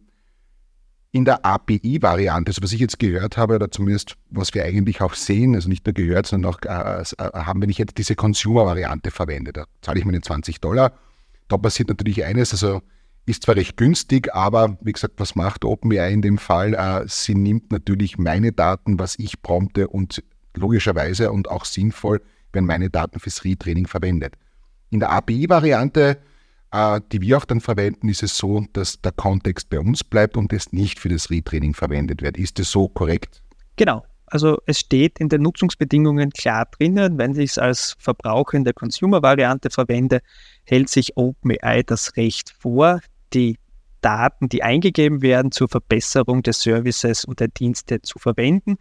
in 1.10 1.24
der 1.24 1.44
API-Variante, 1.44 2.50
also 2.50 2.62
was 2.62 2.72
ich 2.72 2.80
jetzt 2.80 2.98
gehört 2.98 3.36
habe, 3.36 3.54
oder 3.54 3.70
zumindest 3.70 4.16
was 4.30 4.52
wir 4.52 4.64
eigentlich 4.64 5.00
auch 5.00 5.14
sehen, 5.14 5.54
also 5.54 5.68
nicht 5.68 5.86
nur 5.86 5.94
gehört, 5.94 6.26
sondern 6.26 6.52
auch 6.52 6.60
äh, 6.64 7.00
äh, 7.00 7.32
haben, 7.32 7.62
wenn 7.62 7.70
ich 7.70 7.78
jetzt 7.78 7.96
diese 7.96 8.14
Consumer-Variante 8.14 9.10
verwende, 9.10 9.52
da 9.52 9.64
zahle 9.80 9.98
ich 9.98 10.04
meine 10.04 10.20
20 10.20 10.60
Dollar. 10.60 10.92
Da 11.48 11.56
passiert 11.56 11.88
natürlich 11.88 12.24
eines, 12.24 12.52
also 12.52 12.82
ist 13.24 13.44
zwar 13.44 13.56
recht 13.56 13.76
günstig, 13.76 14.34
aber 14.34 14.76
wie 14.82 14.92
gesagt, 14.92 15.14
was 15.18 15.34
macht 15.34 15.64
OpenAI 15.64 16.12
in 16.12 16.22
dem 16.22 16.38
Fall? 16.38 16.74
Äh, 16.74 17.04
sie 17.08 17.34
nimmt 17.34 17.72
natürlich 17.72 18.18
meine 18.18 18.52
Daten, 18.52 18.98
was 18.98 19.18
ich 19.18 19.40
prompte 19.42 19.88
und 19.88 20.22
logischerweise 20.54 21.32
und 21.32 21.48
auch 21.48 21.64
sinnvoll 21.64 22.20
werden 22.52 22.66
meine 22.66 22.90
Daten 22.90 23.20
fürs 23.20 23.44
Retraining 23.44 23.86
verwendet. 23.86 24.34
In 24.90 25.00
der 25.00 25.10
API-Variante 25.10 26.18
die 26.72 27.22
wir 27.22 27.38
auch 27.38 27.44
dann 27.44 27.60
verwenden, 27.60 28.08
ist 28.08 28.22
es 28.22 28.36
so, 28.36 28.64
dass 28.74 29.00
der 29.00 29.12
Kontext 29.12 29.70
bei 29.70 29.80
uns 29.80 30.04
bleibt 30.04 30.36
und 30.36 30.52
es 30.52 30.72
nicht 30.72 30.98
für 30.98 31.08
das 31.08 31.30
Retraining 31.30 31.74
verwendet 31.74 32.20
wird. 32.20 32.36
Ist 32.36 32.58
das 32.58 32.70
so 32.70 32.88
korrekt? 32.88 33.42
Genau. 33.76 34.04
Also 34.26 34.58
es 34.66 34.80
steht 34.80 35.18
in 35.20 35.30
den 35.30 35.40
Nutzungsbedingungen 35.40 36.30
klar 36.30 36.66
drinnen, 36.78 37.16
wenn 37.16 37.32
ich 37.32 37.52
es 37.52 37.58
als 37.58 37.96
Verbraucher 37.98 38.58
in 38.58 38.64
der 38.64 38.74
Consumer-Variante 38.74 39.70
verwende, 39.70 40.20
hält 40.64 40.90
sich 40.90 41.16
OpenAI 41.16 41.82
das 41.82 42.14
Recht 42.16 42.54
vor, 42.58 43.00
die 43.32 43.56
Daten, 44.02 44.48
die 44.48 44.62
eingegeben 44.62 45.22
werden, 45.22 45.50
zur 45.50 45.68
Verbesserung 45.68 46.42
des 46.42 46.60
Services 46.60 47.24
und 47.24 47.40
der 47.40 47.48
Dienste 47.48 48.02
zu 48.02 48.18
verwenden. 48.18 48.76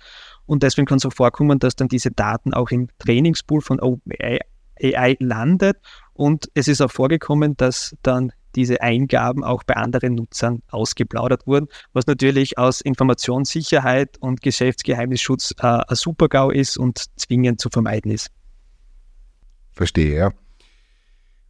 Und 0.46 0.64
deswegen 0.64 0.86
kann 0.86 0.98
es 0.98 1.06
auch 1.06 1.14
vorkommen, 1.14 1.60
dass 1.60 1.76
dann 1.76 1.88
diese 1.88 2.12
Daten 2.12 2.54
auch 2.54 2.70
im 2.70 2.90
Trainingspool 3.00 3.62
von 3.62 3.80
OpenAI 3.80 4.40
AI 4.82 5.18
landet 5.20 5.78
und 6.14 6.50
es 6.54 6.68
ist 6.68 6.82
auch 6.82 6.92
vorgekommen, 6.92 7.56
dass 7.58 7.96
dann 8.02 8.32
diese 8.56 8.82
Eingaben 8.82 9.44
auch 9.44 9.64
bei 9.64 9.76
anderen 9.76 10.16
Nutzern 10.16 10.64
ausgeplaudert 10.70 11.46
wurden, 11.46 11.68
was 11.94 12.08
natürlich 12.08 12.58
aus 12.58 12.82
Informationssicherheit 12.82 14.18
und 14.20 14.42
Geschäftsgeheimnisschutz 14.42 15.54
äh, 15.60 15.68
ein 15.88 15.96
Supergau 15.96 16.50
ist 16.50 16.78
und 16.78 17.06
zwingend 17.18 17.62
zu 17.62 17.70
vermeiden 17.70 18.12
ist. 18.12 18.30
Verstehe, 19.74 20.18
ja. 20.18 20.32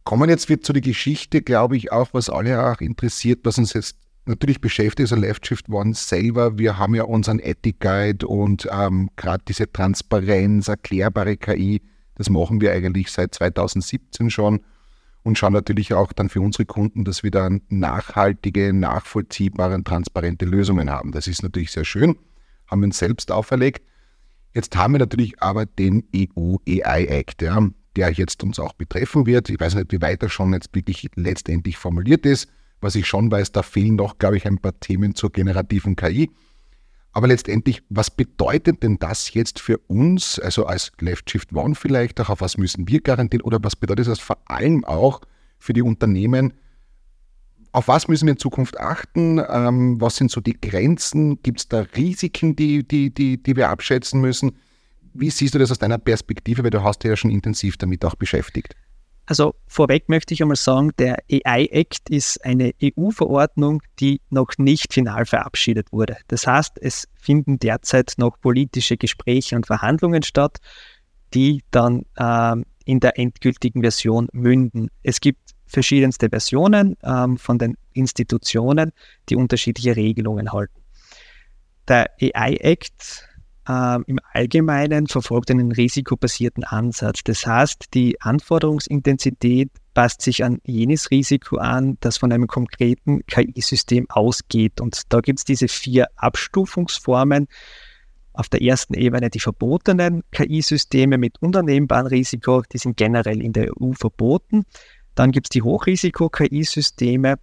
Kommen 0.04 0.28
jetzt 0.28 0.48
wird 0.50 0.64
zu 0.64 0.72
der 0.74 0.82
Geschichte, 0.82 1.40
glaube 1.40 1.76
ich, 1.76 1.92
auch, 1.92 2.10
was 2.12 2.28
alle 2.28 2.62
auch 2.62 2.80
interessiert, 2.80 3.40
was 3.44 3.58
uns 3.58 3.72
jetzt 3.72 3.96
natürlich 4.26 4.60
beschäftigt, 4.60 5.00
ist 5.00 5.12
also 5.12 5.22
Left 5.22 5.46
Shift 5.46 5.68
One 5.70 5.94
selber. 5.94 6.58
Wir 6.58 6.78
haben 6.78 6.94
ja 6.94 7.04
unseren 7.04 7.38
Ethic 7.38 7.80
Guide 7.80 8.26
und 8.26 8.68
ähm, 8.70 9.08
gerade 9.16 9.42
diese 9.48 9.72
Transparenz, 9.72 10.68
erklärbare 10.68 11.36
KI 11.38 11.82
das 12.18 12.28
machen 12.28 12.60
wir 12.60 12.72
eigentlich 12.72 13.10
seit 13.10 13.34
2017 13.34 14.30
schon 14.30 14.60
und 15.22 15.38
schauen 15.38 15.52
natürlich 15.52 15.94
auch 15.94 16.12
dann 16.12 16.28
für 16.28 16.40
unsere 16.40 16.66
Kunden, 16.66 17.04
dass 17.04 17.22
wir 17.22 17.30
dann 17.30 17.62
nachhaltige, 17.68 18.72
nachvollziehbare 18.72 19.82
transparente 19.84 20.44
Lösungen 20.44 20.90
haben. 20.90 21.12
Das 21.12 21.26
ist 21.26 21.42
natürlich 21.42 21.70
sehr 21.70 21.84
schön, 21.84 22.16
haben 22.66 22.80
wir 22.82 22.86
uns 22.86 22.98
selbst 22.98 23.30
auferlegt. 23.30 23.82
Jetzt 24.54 24.76
haben 24.76 24.94
wir 24.94 24.98
natürlich 24.98 25.40
aber 25.42 25.66
den 25.66 26.04
EU 26.14 26.56
AI 26.66 27.04
Act, 27.04 27.42
ja, 27.42 27.68
der 27.96 28.12
jetzt 28.12 28.42
uns 28.42 28.58
auch 28.58 28.72
betreffen 28.72 29.26
wird. 29.26 29.50
Ich 29.50 29.60
weiß 29.60 29.74
nicht, 29.74 29.92
wie 29.92 30.00
weit 30.00 30.22
er 30.22 30.28
schon 30.28 30.52
jetzt 30.52 30.74
wirklich 30.74 31.08
letztendlich 31.14 31.76
formuliert 31.76 32.24
ist. 32.26 32.48
Was 32.80 32.94
ich 32.94 33.06
schon 33.06 33.30
weiß, 33.30 33.52
da 33.52 33.62
fehlen 33.62 33.96
noch, 33.96 34.18
glaube 34.18 34.36
ich, 34.36 34.46
ein 34.46 34.58
paar 34.58 34.78
Themen 34.78 35.14
zur 35.14 35.32
generativen 35.32 35.96
KI. 35.96 36.30
Aber 37.12 37.26
letztendlich, 37.26 37.82
was 37.88 38.10
bedeutet 38.10 38.82
denn 38.82 38.98
das 38.98 39.32
jetzt 39.34 39.60
für 39.60 39.78
uns, 39.88 40.38
also 40.38 40.66
als 40.66 40.92
Left 41.00 41.30
Shift 41.30 41.52
One 41.52 41.74
vielleicht, 41.74 42.20
auch 42.20 42.28
auf 42.28 42.40
was 42.40 42.58
müssen 42.58 42.86
wir 42.86 43.00
garantieren 43.00 43.42
oder 43.42 43.58
was 43.62 43.76
bedeutet 43.76 44.06
das 44.06 44.20
vor 44.20 44.38
allem 44.46 44.84
auch 44.84 45.22
für 45.58 45.72
die 45.72 45.82
Unternehmen? 45.82 46.54
Auf 47.72 47.88
was 47.88 48.08
müssen 48.08 48.26
wir 48.26 48.32
in 48.32 48.38
Zukunft 48.38 48.78
achten? 48.78 49.40
Ähm, 49.48 50.00
was 50.00 50.16
sind 50.16 50.30
so 50.30 50.40
die 50.40 50.60
Grenzen? 50.60 51.42
Gibt 51.42 51.60
es 51.60 51.68
da 51.68 51.80
Risiken, 51.96 52.56
die, 52.56 52.86
die, 52.86 53.12
die, 53.12 53.42
die 53.42 53.56
wir 53.56 53.68
abschätzen 53.68 54.20
müssen? 54.20 54.56
Wie 55.14 55.30
siehst 55.30 55.54
du 55.54 55.58
das 55.58 55.70
aus 55.70 55.78
deiner 55.78 55.98
Perspektive, 55.98 56.62
weil 56.62 56.70
du 56.70 56.82
hast 56.82 57.02
dich 57.02 57.10
ja 57.10 57.16
schon 57.16 57.30
intensiv 57.30 57.76
damit 57.76 58.04
auch 58.04 58.14
beschäftigt? 58.14 58.74
Also 59.28 59.54
vorweg 59.66 60.08
möchte 60.08 60.32
ich 60.32 60.40
einmal 60.40 60.56
sagen, 60.56 60.92
der 60.98 61.18
AI 61.30 61.66
Act 61.70 62.08
ist 62.08 62.42
eine 62.46 62.72
EU-Verordnung, 62.82 63.82
die 64.00 64.22
noch 64.30 64.52
nicht 64.56 64.94
final 64.94 65.26
verabschiedet 65.26 65.92
wurde. 65.92 66.16
Das 66.28 66.46
heißt, 66.46 66.78
es 66.80 67.06
finden 67.14 67.58
derzeit 67.58 68.14
noch 68.16 68.40
politische 68.40 68.96
Gespräche 68.96 69.54
und 69.54 69.66
Verhandlungen 69.66 70.22
statt, 70.22 70.60
die 71.34 71.62
dann 71.70 72.06
ähm, 72.18 72.64
in 72.86 73.00
der 73.00 73.18
endgültigen 73.18 73.82
Version 73.82 74.28
münden. 74.32 74.88
Es 75.02 75.20
gibt 75.20 75.50
verschiedenste 75.66 76.30
Versionen 76.30 76.96
ähm, 77.02 77.36
von 77.36 77.58
den 77.58 77.76
Institutionen, 77.92 78.92
die 79.28 79.36
unterschiedliche 79.36 79.94
Regelungen 79.94 80.52
halten. 80.52 80.80
Der 81.86 82.10
AI 82.18 82.54
Act 82.60 83.27
äh, 83.68 83.98
im 84.06 84.18
Allgemeinen 84.32 85.06
verfolgt 85.06 85.50
einen 85.50 85.72
risikobasierten 85.72 86.64
Ansatz. 86.64 87.22
Das 87.24 87.46
heißt, 87.46 87.94
die 87.94 88.20
Anforderungsintensität 88.20 89.70
passt 89.94 90.22
sich 90.22 90.44
an 90.44 90.60
jenes 90.64 91.10
Risiko 91.10 91.56
an, 91.56 91.98
das 92.00 92.18
von 92.18 92.32
einem 92.32 92.46
konkreten 92.46 93.24
KI-System 93.26 94.06
ausgeht. 94.08 94.80
Und 94.80 95.02
da 95.12 95.20
gibt 95.20 95.40
es 95.40 95.44
diese 95.44 95.68
vier 95.68 96.06
Abstufungsformen. 96.16 97.48
Auf 98.32 98.48
der 98.48 98.62
ersten 98.62 98.94
Ebene 98.94 99.30
die 99.30 99.40
verbotenen 99.40 100.22
KI-Systeme 100.30 101.18
mit 101.18 101.42
unternehmbarem 101.42 102.06
Risiko, 102.06 102.62
die 102.72 102.78
sind 102.78 102.96
generell 102.96 103.42
in 103.42 103.52
der 103.52 103.70
EU 103.80 103.92
verboten. 103.92 104.64
Dann 105.16 105.32
gibt 105.32 105.46
es 105.46 105.50
die 105.50 105.62
Hochrisiko-KI-Systeme 105.62 107.34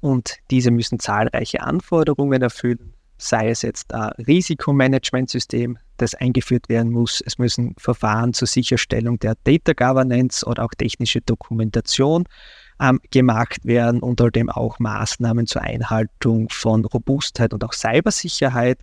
und 0.00 0.38
diese 0.50 0.70
müssen 0.70 0.98
zahlreiche 0.98 1.62
Anforderungen 1.62 2.40
erfüllen 2.40 2.94
sei 3.16 3.50
es 3.50 3.62
jetzt 3.62 3.92
ein 3.94 4.10
Risikomanagementsystem, 4.26 5.78
das 5.96 6.14
eingeführt 6.14 6.68
werden 6.68 6.92
muss. 6.92 7.22
Es 7.24 7.38
müssen 7.38 7.74
Verfahren 7.78 8.32
zur 8.32 8.48
Sicherstellung 8.48 9.18
der 9.18 9.36
Data 9.44 9.72
Governance 9.72 10.44
oder 10.44 10.64
auch 10.64 10.74
technische 10.76 11.20
Dokumentation 11.20 12.24
ähm, 12.80 13.00
gemacht 13.10 13.64
werden 13.64 14.00
und 14.00 14.20
außerdem 14.20 14.50
auch 14.50 14.78
Maßnahmen 14.78 15.46
zur 15.46 15.62
Einhaltung 15.62 16.48
von 16.50 16.84
Robustheit 16.84 17.52
und 17.52 17.62
auch 17.64 17.72
Cybersicherheit. 17.72 18.80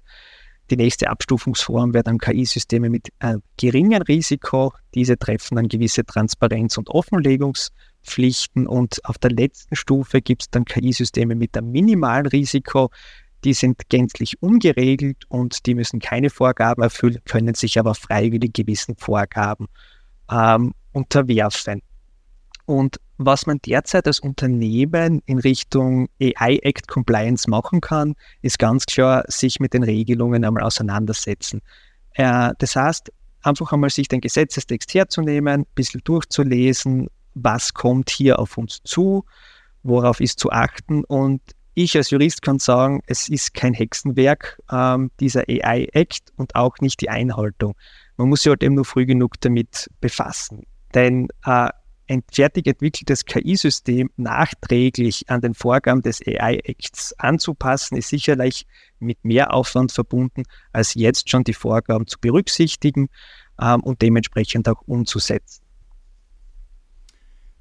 Die 0.70 0.78
nächste 0.78 1.10
Abstufungsform 1.10 1.94
wäre 1.94 2.06
dann 2.06 2.18
KI-Systeme 2.18 2.90
mit 2.90 3.10
äh, 3.20 3.36
geringem 3.58 4.02
Risiko. 4.04 4.72
Diese 4.96 5.18
treffen 5.18 5.56
dann 5.56 5.68
gewisse 5.68 6.06
Transparenz- 6.06 6.78
und 6.78 6.90
Offenlegungspflichten. 6.90 8.68
Und 8.68 9.04
auf 9.04 9.18
der 9.18 9.32
letzten 9.32 9.76
Stufe 9.76 10.22
gibt 10.22 10.44
es 10.44 10.50
dann 10.50 10.64
KI-Systeme 10.64 11.36
mit 11.36 11.58
einem 11.58 11.72
minimalen 11.72 12.26
Risiko 12.26 12.90
die 13.44 13.54
sind 13.54 13.90
gänzlich 13.90 14.42
ungeregelt 14.42 15.26
und 15.30 15.66
die 15.66 15.76
müssen 15.76 16.00
keine 16.00 16.30
Vorgaben 16.30 16.82
erfüllen, 16.84 17.20
können 17.26 17.56
sich 17.56 17.80
aber 17.80 17.96
freiwillig 17.96 18.54
gewissen 18.54 18.96
Vorgaben 18.96 19.68
ähm, 20.32 20.74
unterwerfen. 20.92 21.82
Und 22.66 23.00
was 23.18 23.46
man 23.46 23.60
derzeit 23.60 24.08
als 24.08 24.20
Unternehmen 24.20 25.22
in 25.26 25.40
Richtung 25.40 26.08
AI 26.22 26.60
Act 26.62 26.88
Compliance 26.88 27.50
machen 27.50 27.82
kann, 27.82 28.16
ist 28.42 28.60
ganz 28.60 28.86
klar, 28.86 29.24
sich 29.28 29.60
mit 29.60 29.74
den 29.74 29.84
Regelungen 29.84 30.46
einmal 30.46 30.64
auseinandersetzen. 30.64 31.62
Äh, 32.14 32.52
das 32.58 32.76
heißt, 32.76 33.12
einfach 33.44 33.72
einmal 33.72 33.90
sich 33.90 34.08
den 34.08 34.22
Gesetzestext 34.22 34.94
herzunehmen, 34.94 35.62
ein 35.62 35.66
bisschen 35.76 36.02
durchzulesen, 36.04 37.08
was 37.34 37.74
kommt 37.74 38.10
hier 38.10 38.40
auf 38.40 38.58
uns 38.58 38.82
zu, 38.84 39.26
worauf 39.84 40.20
ist 40.20 40.40
zu 40.40 40.52
achten 40.52 41.04
und 41.04 41.42
ich 41.84 41.96
als 41.98 42.10
Jurist 42.10 42.42
kann 42.42 42.60
sagen, 42.60 43.02
es 43.08 43.30
ist 43.30 43.54
kein 43.54 43.74
Hexenwerk, 43.74 44.60
ähm, 44.72 45.12
dieser 45.20 45.44
AI-Act 45.48 46.34
und 46.36 46.56
auch 46.56 46.78
nicht 46.80 47.02
die 47.02 47.10
Einhaltung. 47.10 47.76
Man 48.18 48.30
muss 48.30 48.44
sich 48.44 48.50
halt 48.50 48.64
eben 48.64 48.76
nur 48.76 48.86
früh 48.86 49.06
genug 49.06 49.40
damit 49.42 49.90
befassen. 50.00 50.66
Denn 50.94 51.28
äh, 51.46 51.70
ein 52.08 52.24
fertig 52.32 52.68
entwickeltes 52.68 53.26
KI-System 53.26 54.10
nachträglich 54.18 55.30
an 55.30 55.42
den 55.42 55.54
Vorgaben 55.54 56.02
des 56.02 56.22
AI-Acts 56.26 57.14
anzupassen, 57.20 57.98
ist 57.98 58.10
sicherlich 58.10 58.66
mit 59.00 59.24
mehr 59.24 59.54
Aufwand 59.54 59.92
verbunden, 59.92 60.44
als 60.74 60.94
jetzt 60.94 61.30
schon 61.30 61.44
die 61.44 61.54
Vorgaben 61.54 62.08
zu 62.08 62.20
berücksichtigen 62.20 63.08
ähm, 63.62 63.82
und 63.82 64.02
dementsprechend 64.02 64.68
auch 64.68 64.82
umzusetzen. 64.86 65.64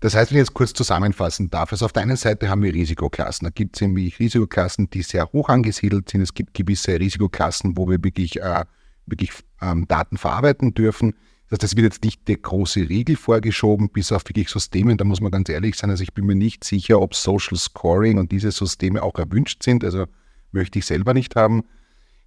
Das 0.00 0.14
heißt, 0.14 0.30
wenn 0.30 0.38
ich 0.38 0.42
jetzt 0.42 0.54
kurz 0.54 0.72
zusammenfassen 0.72 1.50
darf, 1.50 1.72
also 1.72 1.84
auf 1.84 1.92
der 1.92 2.02
einen 2.02 2.16
Seite 2.16 2.48
haben 2.48 2.62
wir 2.62 2.72
Risikoklassen. 2.72 3.44
Da 3.44 3.50
gibt 3.50 3.76
es 3.76 3.82
nämlich 3.82 4.18
Risikoklassen, 4.18 4.88
die 4.88 5.02
sehr 5.02 5.30
hoch 5.32 5.50
angesiedelt 5.50 6.08
sind. 6.08 6.22
Es 6.22 6.32
gibt 6.32 6.54
gewisse 6.54 6.98
Risikoklassen, 6.98 7.76
wo 7.76 7.86
wir 7.88 8.02
wirklich, 8.02 8.40
äh, 8.40 8.64
wirklich 9.04 9.30
ähm, 9.60 9.86
Daten 9.86 10.16
verarbeiten 10.16 10.72
dürfen. 10.72 11.14
Das 11.50 11.58
heißt, 11.58 11.64
es 11.64 11.76
wird 11.76 11.92
jetzt 11.92 12.02
nicht 12.02 12.26
der 12.28 12.38
große 12.38 12.88
Riegel 12.88 13.16
vorgeschoben, 13.16 13.90
bis 13.90 14.10
auf 14.10 14.22
wirklich 14.26 14.48
Systeme. 14.48 14.96
Da 14.96 15.04
muss 15.04 15.20
man 15.20 15.32
ganz 15.32 15.50
ehrlich 15.50 15.76
sein. 15.76 15.90
Also 15.90 16.02
ich 16.02 16.14
bin 16.14 16.24
mir 16.24 16.34
nicht 16.34 16.64
sicher, 16.64 16.98
ob 17.00 17.14
Social 17.14 17.58
Scoring 17.58 18.18
und 18.18 18.32
diese 18.32 18.52
Systeme 18.52 19.02
auch 19.02 19.18
erwünscht 19.18 19.62
sind. 19.62 19.84
Also 19.84 20.06
möchte 20.52 20.78
ich 20.78 20.86
selber 20.86 21.12
nicht 21.12 21.36
haben. 21.36 21.64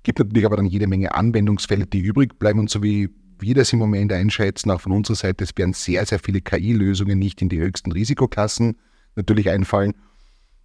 Gibt 0.04 0.20
natürlich 0.20 0.46
aber 0.46 0.58
dann 0.58 0.66
jede 0.66 0.86
Menge 0.86 1.16
Anwendungsfälle, 1.16 1.88
die 1.88 2.02
übrig 2.02 2.38
bleiben. 2.38 2.60
Und 2.60 2.70
so 2.70 2.84
wie 2.84 3.10
wir 3.40 3.56
das 3.56 3.74
im 3.74 3.80
Moment 3.80 4.12
einschätzen, 4.12 4.72
auch 4.72 4.82
von 4.82 4.92
unserer 4.92 5.16
Seite, 5.16 5.44
es 5.44 5.52
werden 5.56 5.74
sehr, 5.74 6.06
sehr 6.06 6.20
viele 6.20 6.42
KI-Lösungen 6.42 7.20
nicht 7.20 7.42
in 7.42 7.50
die 7.50 7.60
höchsten 7.60 7.92
Risikoklassen 7.92 8.78
natürlich 9.16 9.50
einfallen. 9.50 9.94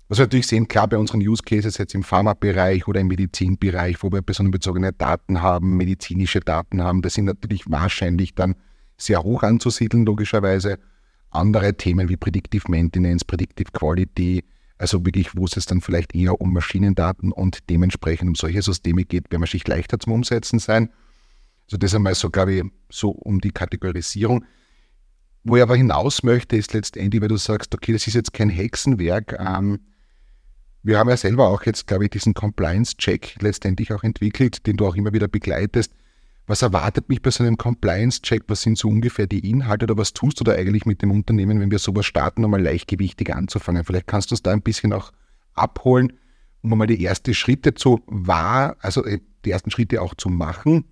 Was 0.09 0.19
wir 0.19 0.25
natürlich 0.25 0.47
sehen, 0.47 0.69
klar 0.69 0.89
bei 0.89 0.97
unseren 0.97 1.21
Use 1.21 1.43
Cases 1.43 1.77
jetzt 1.77 1.95
im 1.95 2.03
Pharmabereich 2.03 2.89
oder 2.89 3.01
im 3.01 3.09
Medizinbereich, 3.09 4.03
wo 4.03 4.11
wir 4.11 4.23
personenbezogene 4.23 4.93
Daten 4.95 5.43
haben, 5.43 5.77
medizinische 5.77 6.41
Daten 6.41 6.83
haben, 6.83 7.03
das 7.03 7.15
sind 7.15 7.27
natürlich 7.27 7.71
wahrscheinlich 7.71 8.35
dann 8.35 8.55
sehr 8.97 9.23
hoch 9.23 9.43
anzusiedeln, 9.43 10.07
logischerweise. 10.07 10.79
Andere 11.31 11.75
Themen 11.75 12.09
wie 12.09 12.17
Predictive 12.17 12.65
Maintenance, 12.69 13.25
Predictive 13.25 13.71
Quality, 13.73 14.45
also 14.79 15.05
wirklich, 15.05 15.37
wo 15.37 15.45
es 15.45 15.57
jetzt 15.57 15.71
dann 15.71 15.83
vielleicht 15.83 16.15
eher 16.15 16.41
um 16.41 16.55
Maschinendaten 16.55 17.31
und 17.31 17.69
dementsprechend 17.69 18.29
um 18.29 18.35
solche 18.35 18.63
Systeme 18.63 19.05
geht, 19.05 19.31
werden 19.31 19.43
wahrscheinlich 19.43 19.69
leichter 19.69 19.99
zum 19.99 20.15
Umsetzen 20.15 20.59
sein. 20.59 20.91
Also 21.69 21.77
das 21.77 21.95
einmal 21.95 22.15
so, 22.15 22.31
glaube 22.31 22.55
ich, 22.55 22.65
so 22.89 23.11
um 23.11 23.41
die 23.41 23.51
Kategorisierung. 23.51 24.45
Wo 25.45 25.57
ich 25.57 25.63
aber 25.63 25.77
hinaus 25.77 26.23
möchte, 26.23 26.57
ist 26.57 26.73
letztendlich, 26.73 27.21
weil 27.21 27.29
du 27.29 27.37
sagst, 27.37 27.75
okay, 27.75 27.93
das 27.93 28.07
ist 28.07 28.15
jetzt 28.15 28.33
kein 28.33 28.49
Hexenwerk. 28.49 29.37
Ähm, 29.39 29.81
wir 30.83 30.99
haben 30.99 31.11
ja 31.11 31.17
selber 31.17 31.49
auch 31.49 31.65
jetzt, 31.65 31.87
glaube 31.87 32.05
ich, 32.05 32.11
diesen 32.11 32.33
Compliance-Check 32.33 33.37
letztendlich 33.41 33.93
auch 33.93 34.03
entwickelt, 34.03 34.67
den 34.67 34.79
du 34.79 34.87
auch 34.87 34.95
immer 34.95 35.13
wieder 35.13 35.29
begleitest. 35.29 35.93
Was 36.47 36.63
erwartet 36.63 37.11
mich 37.11 37.21
bei 37.21 37.31
so 37.31 37.45
einem 37.45 37.59
Compliance-Check? 37.59 38.45
Was 38.49 38.63
sind 38.63 38.79
so 38.79 38.89
ungefähr 38.89 39.27
die 39.27 39.51
Inhalte 39.51 39.85
oder 39.85 39.99
was 39.99 40.15
tust 40.15 40.41
du 40.41 40.45
da 40.45 40.53
eigentlich 40.53 40.87
mit 40.87 41.03
dem 41.03 41.11
Unternehmen, 41.11 41.61
wenn 41.61 41.71
wir 41.71 41.79
sowas 41.79 42.07
starten, 42.07 42.45
um 42.45 42.51
mal 42.51 42.63
leichtgewichtig 42.63 43.35
anzufangen? 43.35 43.85
Vielleicht 43.85 44.07
kannst 44.07 44.31
du 44.31 44.35
uns 44.35 44.43
da 44.43 44.53
ein 44.53 44.63
bisschen 44.63 44.95
auch 44.95 45.13
abholen, 45.53 46.15
um 46.63 46.77
mal 46.79 46.87
die 46.87 47.05
ersten 47.05 47.35
Schritte 47.35 47.75
zu 47.75 48.01
wahr, 48.07 48.77
also 48.81 49.05
äh, 49.05 49.21
die 49.45 49.51
ersten 49.51 49.71
Schritte 49.71 50.01
auch 50.01 50.15
zu 50.15 50.31
machen 50.31 50.85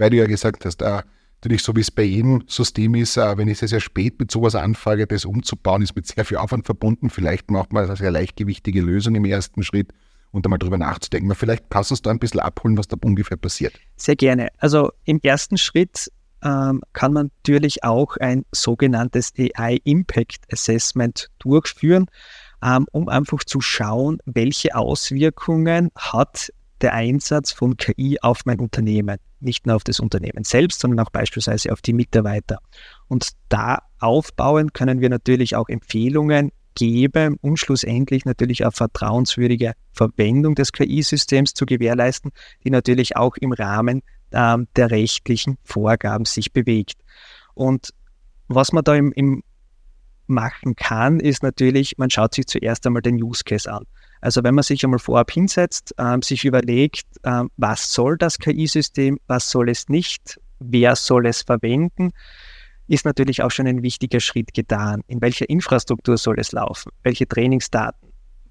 weil 0.00 0.10
du 0.10 0.16
ja 0.16 0.26
gesagt 0.26 0.64
hast, 0.64 0.80
äh, 0.80 1.02
natürlich 1.40 1.62
so 1.62 1.76
wie 1.76 1.80
es 1.80 1.90
bei 1.90 2.02
jedem 2.02 2.42
System 2.46 2.94
ist, 2.94 3.18
äh, 3.18 3.36
wenn 3.36 3.48
ich 3.48 3.58
sehr, 3.58 3.68
sehr 3.68 3.80
spät 3.80 4.18
mit 4.18 4.30
sowas 4.30 4.54
anfange, 4.54 5.06
das 5.06 5.26
umzubauen, 5.26 5.82
ist 5.82 5.94
mit 5.94 6.06
sehr 6.06 6.24
viel 6.24 6.38
Aufwand 6.38 6.64
verbunden. 6.64 7.10
Vielleicht 7.10 7.50
macht 7.50 7.72
man 7.72 7.84
eine 7.84 7.96
sehr 7.96 8.10
leichtgewichtige 8.10 8.80
Lösung 8.80 9.14
im 9.14 9.26
ersten 9.26 9.62
Schritt 9.62 9.92
und 10.32 10.46
einmal 10.46 10.58
drüber 10.58 10.78
nachzudenken. 10.78 11.34
Vielleicht 11.34 11.68
kannst 11.68 11.90
du 11.90 11.92
uns 11.92 12.02
da 12.02 12.10
ein 12.10 12.18
bisschen 12.18 12.40
abholen, 12.40 12.78
was 12.78 12.88
da 12.88 12.96
ungefähr 13.04 13.36
passiert. 13.36 13.74
Sehr 13.96 14.16
gerne. 14.16 14.48
Also 14.56 14.90
im 15.04 15.20
ersten 15.22 15.58
Schritt 15.58 16.10
ähm, 16.42 16.80
kann 16.94 17.12
man 17.12 17.30
natürlich 17.44 17.84
auch 17.84 18.16
ein 18.16 18.46
sogenanntes 18.52 19.32
AI 19.36 19.80
Impact 19.84 20.50
Assessment 20.50 21.28
durchführen, 21.38 22.06
ähm, 22.64 22.86
um 22.92 23.08
einfach 23.10 23.44
zu 23.44 23.60
schauen, 23.60 24.18
welche 24.24 24.74
Auswirkungen 24.74 25.90
hat 25.94 26.50
der 26.80 26.94
Einsatz 26.94 27.52
von 27.52 27.76
KI 27.76 28.18
auf 28.22 28.46
mein 28.46 28.60
Unternehmen. 28.60 29.18
Nicht 29.40 29.66
nur 29.66 29.76
auf 29.76 29.84
das 29.84 30.00
Unternehmen 30.00 30.44
selbst, 30.44 30.80
sondern 30.80 31.04
auch 31.06 31.10
beispielsweise 31.10 31.72
auf 31.72 31.80
die 31.80 31.92
Mitarbeiter. 31.92 32.58
Und 33.08 33.30
da 33.48 33.82
aufbauen 33.98 34.72
können 34.72 35.00
wir 35.00 35.08
natürlich 35.08 35.56
auch 35.56 35.68
Empfehlungen 35.68 36.52
geben, 36.74 37.36
um 37.40 37.56
schlussendlich 37.56 38.24
natürlich 38.24 38.62
eine 38.62 38.72
vertrauenswürdige 38.72 39.72
Verwendung 39.92 40.54
des 40.54 40.72
KI-Systems 40.72 41.54
zu 41.54 41.66
gewährleisten, 41.66 42.32
die 42.64 42.70
natürlich 42.70 43.16
auch 43.16 43.36
im 43.36 43.52
Rahmen 43.52 44.02
ähm, 44.32 44.68
der 44.76 44.90
rechtlichen 44.90 45.58
Vorgaben 45.64 46.24
sich 46.24 46.52
bewegt. 46.52 47.02
Und 47.54 47.92
was 48.48 48.72
man 48.72 48.84
da 48.84 48.94
im, 48.94 49.12
im 49.12 49.42
machen 50.30 50.76
kann, 50.76 51.20
ist 51.20 51.42
natürlich, 51.42 51.98
man 51.98 52.10
schaut 52.10 52.34
sich 52.34 52.46
zuerst 52.46 52.86
einmal 52.86 53.02
den 53.02 53.22
Use 53.22 53.44
Case 53.44 53.70
an. 53.70 53.84
Also 54.20 54.42
wenn 54.42 54.54
man 54.54 54.62
sich 54.62 54.84
einmal 54.84 54.98
vorab 54.98 55.30
hinsetzt, 55.30 55.94
ähm, 55.98 56.22
sich 56.22 56.44
überlegt, 56.44 57.06
ähm, 57.24 57.50
was 57.56 57.92
soll 57.92 58.16
das 58.16 58.38
KI-System, 58.38 59.18
was 59.26 59.50
soll 59.50 59.70
es 59.70 59.88
nicht, 59.88 60.38
wer 60.58 60.94
soll 60.96 61.26
es 61.26 61.42
verwenden, 61.42 62.10
ist 62.86 63.04
natürlich 63.04 63.42
auch 63.42 63.50
schon 63.50 63.66
ein 63.66 63.82
wichtiger 63.82 64.20
Schritt 64.20 64.52
getan. 64.52 65.02
In 65.06 65.22
welcher 65.22 65.48
Infrastruktur 65.48 66.16
soll 66.16 66.38
es 66.38 66.52
laufen? 66.52 66.90
Welche 67.02 67.26
Trainingsdaten 67.26 68.10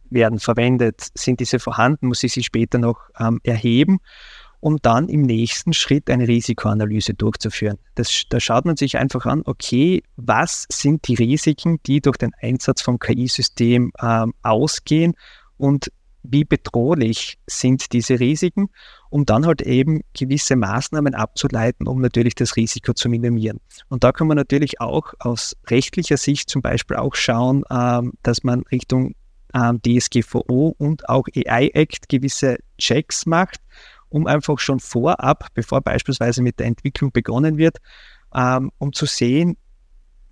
werden 0.10 0.40
verwendet? 0.40 1.08
Sind 1.14 1.40
diese 1.40 1.60
vorhanden? 1.60 2.08
Muss 2.08 2.24
ich 2.24 2.34
sie 2.34 2.44
später 2.44 2.78
noch 2.78 3.10
ähm, 3.20 3.40
erheben? 3.44 4.00
Um 4.60 4.78
dann 4.82 5.08
im 5.10 5.22
nächsten 5.22 5.74
Schritt 5.74 6.10
eine 6.10 6.28
Risikoanalyse 6.28 7.14
durchzuführen. 7.14 7.78
Das, 7.96 8.24
da 8.30 8.40
schaut 8.40 8.66
man 8.66 8.76
sich 8.76 8.98
einfach 8.98 9.26
an, 9.26 9.44
okay, 9.46 10.04
was 10.16 10.66
sind 10.70 11.08
die 11.08 11.16
Risiken, 11.16 11.80
die 11.86 12.02
durch 12.02 12.18
den 12.18 12.32
Einsatz 12.42 12.82
vom 12.82 13.00
KI-System 13.00 13.92
ähm, 14.02 14.34
ausgehen 14.44 15.16
und 15.58 15.92
wie 16.24 16.44
bedrohlich 16.44 17.38
sind 17.48 17.94
diese 17.94 18.20
Risiken, 18.20 18.70
um 19.10 19.26
dann 19.26 19.46
halt 19.46 19.62
eben 19.62 20.02
gewisse 20.14 20.56
Maßnahmen 20.56 21.16
abzuleiten, 21.16 21.88
um 21.88 22.02
natürlich 22.02 22.36
das 22.36 22.56
Risiko 22.56 22.94
zu 22.94 23.10
minimieren. 23.10 23.60
Und 23.88 24.04
da 24.04 24.12
kann 24.12 24.28
man 24.28 24.36
natürlich 24.36 24.82
auch 24.82 25.14
aus 25.20 25.56
rechtlicher 25.68 26.18
Sicht 26.18 26.50
zum 26.50 26.62
Beispiel 26.62 26.98
auch 26.98 27.16
schauen, 27.16 27.64
ähm, 27.72 28.14
dass 28.22 28.44
man 28.44 28.64
Richtung 28.64 29.16
ähm, 29.54 29.82
DSGVO 29.82 30.76
und 30.78 31.08
auch 31.10 31.26
AI 31.34 31.70
Act 31.74 32.10
gewisse 32.10 32.58
Checks 32.78 33.26
macht 33.26 33.62
um 34.10 34.28
einfach 34.28 34.60
schon 34.60 34.80
vorab, 34.80 35.48
bevor 35.54 35.82
beispielsweise 35.82 36.42
mit 36.42 36.60
der 36.60 36.68
Entwicklung 36.68 37.12
begonnen 37.12 37.58
wird, 37.58 37.78
ähm, 38.34 38.72
um 38.78 38.94
zu 38.94 39.06
sehen, 39.06 39.58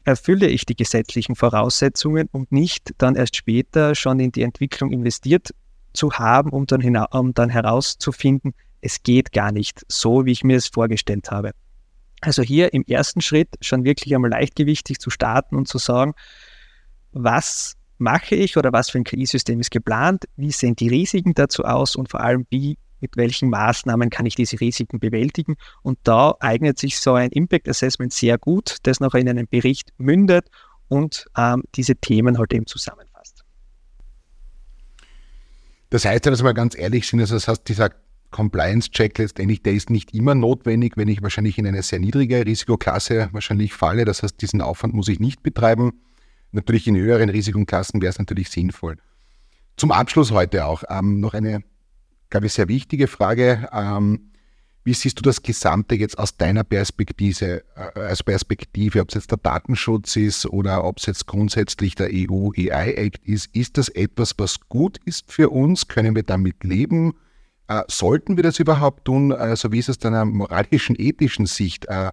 erfülle 0.03 0.47
ich 0.47 0.65
die 0.65 0.75
gesetzlichen 0.75 1.35
Voraussetzungen 1.35 2.29
und 2.31 2.51
nicht 2.51 2.93
dann 2.97 3.15
erst 3.15 3.35
später 3.35 3.93
schon 3.93 4.19
in 4.19 4.31
die 4.31 4.41
Entwicklung 4.41 4.91
investiert 4.91 5.53
zu 5.93 6.13
haben, 6.13 6.51
um 6.51 6.65
dann, 6.65 6.81
um 7.11 7.33
dann 7.33 7.49
herauszufinden, 7.49 8.53
es 8.79 9.03
geht 9.03 9.31
gar 9.33 9.51
nicht 9.51 9.85
so, 9.89 10.25
wie 10.25 10.31
ich 10.31 10.43
mir 10.43 10.57
es 10.57 10.67
vorgestellt 10.67 11.29
habe. 11.31 11.51
Also 12.21 12.41
hier 12.41 12.73
im 12.73 12.83
ersten 12.87 13.21
Schritt 13.21 13.49
schon 13.61 13.83
wirklich 13.83 14.15
einmal 14.15 14.31
leichtgewichtig 14.31 14.99
zu 14.99 15.09
starten 15.09 15.55
und 15.55 15.67
zu 15.67 15.77
sagen, 15.77 16.13
was 17.11 17.75
mache 17.97 18.35
ich 18.35 18.57
oder 18.57 18.71
was 18.71 18.89
für 18.89 18.99
ein 18.99 19.03
KI-System 19.03 19.59
ist 19.59 19.71
geplant, 19.71 20.25
wie 20.35 20.51
sehen 20.51 20.75
die 20.75 20.87
Risiken 20.87 21.33
dazu 21.33 21.63
aus 21.63 21.95
und 21.95 22.09
vor 22.09 22.21
allem, 22.21 22.45
wie 22.49 22.77
mit 22.99 23.17
welchen 23.17 23.49
Maßnahmen 23.49 24.09
kann 24.09 24.25
ich 24.25 24.35
diese 24.35 24.59
Risiken 24.59 24.99
bewältigen. 24.99 25.55
Und 25.81 25.99
da 26.03 26.35
eignet 26.39 26.79
sich 26.79 26.99
so 26.99 27.13
ein 27.13 27.31
Impact 27.31 27.67
Assessment 27.69 28.13
sehr 28.13 28.37
gut, 28.37 28.77
das 28.83 28.99
noch 28.99 29.13
in 29.13 29.29
einen 29.29 29.47
Bericht 29.47 29.93
mündet 29.97 30.49
und 30.87 31.25
ähm, 31.37 31.63
diese 31.75 31.95
Themen 31.95 32.37
halt 32.37 32.53
eben 32.53 32.65
zusammenfasst. 32.65 33.43
Das 35.89 36.05
heißt 36.05 36.25
ja, 36.25 36.31
dass 36.31 36.43
wir 36.43 36.53
ganz 36.53 36.77
ehrlich 36.77 37.07
sind, 37.07 37.19
also 37.21 37.35
das 37.35 37.47
heißt, 37.47 37.67
dieser 37.67 37.91
Compliance-Check 38.31 39.17
letztendlich, 39.17 39.63
der 39.63 39.73
ist 39.73 39.89
nicht 39.89 40.13
immer 40.13 40.35
notwendig, 40.35 40.97
wenn 40.97 41.07
ich 41.07 41.21
wahrscheinlich 41.21 41.57
in 41.57 41.65
eine 41.65 41.81
sehr 41.81 41.99
niedrige 41.99 42.45
Risikoklasse 42.45 43.29
wahrscheinlich 43.31 43.73
falle. 43.73 44.03
Das 44.03 44.21
heißt, 44.21 44.41
diesen 44.41 44.61
Aufwand 44.61 44.93
muss 44.93 45.07
ich 45.07 45.19
nicht 45.19 45.43
betreiben. 45.43 46.01
Natürlich 46.51 46.87
in 46.87 46.97
höheren 46.97 47.29
Risikoklassen 47.29 48.01
wäre 48.01 48.09
es 48.09 48.19
natürlich 48.19 48.49
sinnvoll. 48.49 48.97
Zum 49.77 49.91
Abschluss 49.91 50.31
heute 50.31 50.65
auch 50.65 50.83
ähm, 50.89 51.19
noch 51.19 51.33
eine 51.33 51.63
glaube 52.29 52.47
ich, 52.47 52.53
sehr 52.53 52.67
wichtige 52.67 53.07
Frage. 53.07 53.69
Ähm, 53.71 54.31
wie 54.83 54.93
siehst 54.93 55.19
du 55.19 55.21
das 55.21 55.41
Gesamte 55.41 55.95
jetzt 55.95 56.17
aus 56.17 56.37
deiner 56.37 56.63
Perspektive, 56.63 57.63
äh, 57.75 57.99
als 57.99 58.23
Perspektive, 58.23 59.01
ob 59.01 59.09
es 59.09 59.15
jetzt 59.15 59.31
der 59.31 59.37
Datenschutz 59.37 60.15
ist 60.15 60.45
oder 60.45 60.85
ob 60.85 60.99
es 60.99 61.07
jetzt 61.07 61.27
grundsätzlich 61.27 61.95
der 61.95 62.09
EU-AI-Act 62.09 63.27
ist? 63.27 63.53
Ist 63.53 63.77
das 63.77 63.89
etwas, 63.89 64.33
was 64.37 64.61
gut 64.69 64.97
ist 65.03 65.29
für 65.31 65.49
uns? 65.49 65.89
Können 65.89 66.15
wir 66.15 66.23
damit 66.23 66.63
leben? 66.63 67.15
Äh, 67.67 67.83
sollten 67.87 68.37
wir 68.37 68.43
das 68.43 68.59
überhaupt 68.59 69.03
tun? 69.03 69.33
Also 69.33 69.73
wie 69.73 69.79
ist 69.79 69.89
es 69.89 69.97
deiner 69.97 70.23
moralischen, 70.23 70.95
ethischen 70.97 71.47
Sicht? 71.47 71.85
Äh, 71.87 72.11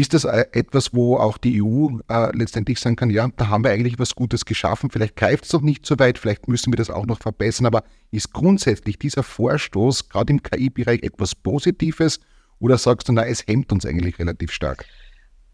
ist 0.00 0.14
das 0.14 0.24
äh, 0.24 0.44
etwas, 0.52 0.94
wo 0.94 1.16
auch 1.16 1.38
die 1.38 1.62
EU 1.62 1.88
äh, 2.08 2.36
letztendlich 2.36 2.78
sagen 2.78 2.96
kann, 2.96 3.10
ja, 3.10 3.28
da 3.36 3.48
haben 3.48 3.64
wir 3.64 3.70
eigentlich 3.70 3.98
was 3.98 4.14
Gutes 4.14 4.44
geschaffen, 4.44 4.90
vielleicht 4.90 5.16
greift 5.16 5.44
es 5.44 5.52
noch 5.52 5.62
nicht 5.62 5.86
so 5.86 5.98
weit, 5.98 6.18
vielleicht 6.18 6.48
müssen 6.48 6.72
wir 6.72 6.76
das 6.76 6.90
auch 6.90 7.06
noch 7.06 7.18
verbessern, 7.18 7.66
aber 7.66 7.84
ist 8.10 8.32
grundsätzlich 8.32 8.98
dieser 8.98 9.22
Vorstoß 9.22 10.08
gerade 10.08 10.32
im 10.32 10.42
KI-Bereich 10.42 11.02
etwas 11.02 11.34
Positives 11.34 12.20
oder 12.58 12.78
sagst 12.78 13.08
du, 13.08 13.12
na, 13.12 13.26
es 13.26 13.46
hemmt 13.46 13.72
uns 13.72 13.86
eigentlich 13.86 14.18
relativ 14.18 14.52
stark? 14.52 14.84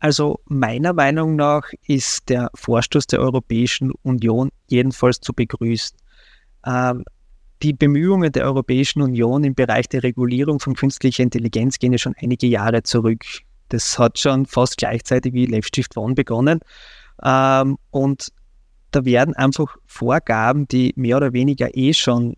Also 0.00 0.40
meiner 0.46 0.92
Meinung 0.92 1.36
nach 1.36 1.70
ist 1.86 2.28
der 2.28 2.50
Vorstoß 2.54 3.06
der 3.06 3.20
Europäischen 3.20 3.92
Union 4.02 4.50
jedenfalls 4.66 5.20
zu 5.20 5.32
begrüßen. 5.32 5.96
Ähm, 6.66 7.04
die 7.62 7.72
Bemühungen 7.72 8.30
der 8.30 8.44
Europäischen 8.44 9.00
Union 9.00 9.44
im 9.44 9.54
Bereich 9.54 9.88
der 9.88 10.02
Regulierung 10.02 10.60
von 10.60 10.74
künstlicher 10.74 11.22
Intelligenz 11.22 11.78
gehen 11.78 11.92
ja 11.92 11.98
schon 11.98 12.14
einige 12.18 12.46
Jahre 12.46 12.82
zurück. 12.82 13.24
Das 13.68 13.98
hat 13.98 14.18
schon 14.18 14.46
fast 14.46 14.76
gleichzeitig 14.76 15.32
wie 15.32 15.46
Left 15.46 15.74
Shift 15.74 15.96
One 15.96 16.14
begonnen. 16.14 16.60
Ähm, 17.22 17.78
und 17.90 18.28
da 18.90 19.04
werden 19.04 19.34
einfach 19.34 19.76
Vorgaben, 19.86 20.68
die 20.68 20.92
mehr 20.96 21.16
oder 21.16 21.32
weniger 21.32 21.76
eh 21.76 21.92
schon 21.92 22.36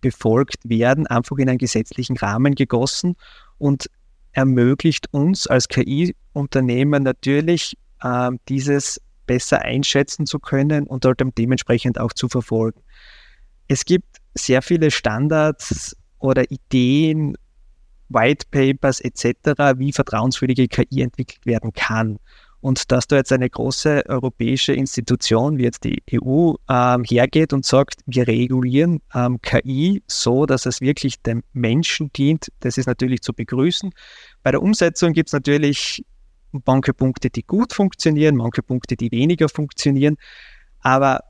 befolgt 0.00 0.68
werden, 0.68 1.06
einfach 1.06 1.36
in 1.38 1.48
einen 1.48 1.58
gesetzlichen 1.58 2.16
Rahmen 2.16 2.54
gegossen 2.54 3.16
und 3.58 3.90
ermöglicht 4.32 5.12
uns 5.12 5.46
als 5.46 5.68
KI-Unternehmen 5.68 7.02
natürlich, 7.02 7.76
äh, 8.02 8.30
dieses 8.48 9.00
besser 9.26 9.62
einschätzen 9.62 10.26
zu 10.26 10.38
können 10.38 10.86
und 10.86 11.04
dort 11.04 11.20
dementsprechend 11.38 11.98
auch 11.98 12.12
zu 12.12 12.28
verfolgen. 12.28 12.80
Es 13.68 13.84
gibt 13.84 14.18
sehr 14.34 14.62
viele 14.62 14.90
Standards 14.90 15.96
oder 16.18 16.50
Ideen 16.50 17.36
White 18.08 18.46
Papers 18.50 19.00
etc., 19.00 19.78
wie 19.78 19.92
vertrauenswürdige 19.92 20.68
KI 20.68 21.02
entwickelt 21.02 21.44
werden 21.46 21.72
kann. 21.72 22.18
Und 22.60 22.90
dass 22.90 23.06
da 23.06 23.16
jetzt 23.16 23.32
eine 23.32 23.48
große 23.48 24.04
europäische 24.08 24.72
Institution 24.72 25.58
wie 25.58 25.64
jetzt 25.64 25.84
die 25.84 26.02
EU 26.12 26.54
ähm, 26.68 27.04
hergeht 27.04 27.52
und 27.52 27.64
sagt, 27.64 28.00
wir 28.06 28.26
regulieren 28.26 29.02
ähm, 29.14 29.40
KI 29.40 30.02
so, 30.06 30.46
dass 30.46 30.66
es 30.66 30.80
wirklich 30.80 31.22
dem 31.22 31.42
Menschen 31.52 32.10
dient, 32.12 32.50
das 32.60 32.76
ist 32.76 32.86
natürlich 32.86 33.22
zu 33.22 33.32
begrüßen. 33.32 33.92
Bei 34.42 34.50
der 34.50 34.62
Umsetzung 34.62 35.12
gibt 35.12 35.28
es 35.28 35.32
natürlich 35.32 36.04
manche 36.64 36.94
Punkte, 36.94 37.30
die 37.30 37.42
gut 37.42 37.72
funktionieren, 37.72 38.36
manche 38.36 38.62
Punkte, 38.62 38.96
die 38.96 39.12
weniger 39.12 39.48
funktionieren. 39.48 40.16
Aber 40.80 41.20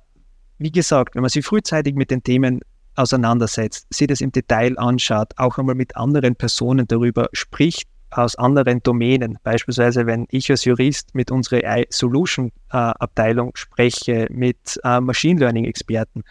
wie 0.58 0.72
gesagt, 0.72 1.14
wenn 1.14 1.22
man 1.22 1.28
sich 1.28 1.44
frühzeitig 1.44 1.94
mit 1.96 2.10
den 2.10 2.22
Themen 2.22 2.60
auseinandersetzt, 2.96 3.86
sich 3.90 4.06
das 4.06 4.20
im 4.20 4.32
Detail 4.32 4.78
anschaut, 4.78 5.32
auch 5.36 5.58
einmal 5.58 5.74
mit 5.74 5.96
anderen 5.96 6.36
Personen 6.36 6.86
darüber 6.86 7.28
spricht, 7.32 7.88
aus 8.10 8.36
anderen 8.36 8.82
Domänen. 8.82 9.38
Beispielsweise, 9.42 10.06
wenn 10.06 10.26
ich 10.30 10.50
als 10.50 10.64
Jurist 10.64 11.14
mit 11.14 11.30
unserer 11.30 11.84
Solution 11.90 12.52
äh, 12.70 12.76
Abteilung 12.76 13.52
spreche, 13.54 14.26
mit 14.30 14.80
äh, 14.84 15.00
Machine 15.00 15.40
Learning 15.40 15.64
Experten 15.64 16.22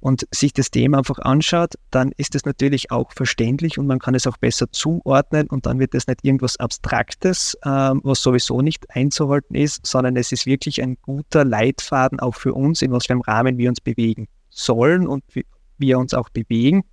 und 0.00 0.26
sich 0.30 0.52
das 0.52 0.70
Thema 0.70 0.98
einfach 0.98 1.18
anschaut, 1.18 1.74
dann 1.90 2.12
ist 2.16 2.34
es 2.34 2.46
natürlich 2.46 2.90
auch 2.90 3.12
verständlich 3.12 3.78
und 3.78 3.86
man 3.86 3.98
kann 3.98 4.14
es 4.14 4.26
auch 4.26 4.38
besser 4.38 4.70
zuordnen 4.72 5.46
und 5.48 5.66
dann 5.66 5.78
wird 5.78 5.94
es 5.94 6.06
nicht 6.06 6.24
irgendwas 6.24 6.58
Abstraktes, 6.58 7.54
äh, 7.62 7.68
was 7.68 8.22
sowieso 8.22 8.62
nicht 8.62 8.86
einzuhalten 8.90 9.54
ist, 9.54 9.86
sondern 9.86 10.16
es 10.16 10.32
ist 10.32 10.46
wirklich 10.46 10.82
ein 10.82 10.96
guter 11.02 11.44
Leitfaden 11.44 12.18
auch 12.20 12.34
für 12.34 12.54
uns, 12.54 12.82
in 12.82 12.92
was 12.92 13.06
für 13.06 13.12
einem 13.12 13.22
Rahmen 13.22 13.58
wir 13.58 13.68
uns 13.68 13.80
bewegen 13.80 14.28
sollen 14.48 15.06
und 15.06 15.22
wie, 15.32 15.44
wir 15.80 15.98
uns 15.98 16.14
auch 16.14 16.28
bewegen. 16.28 16.84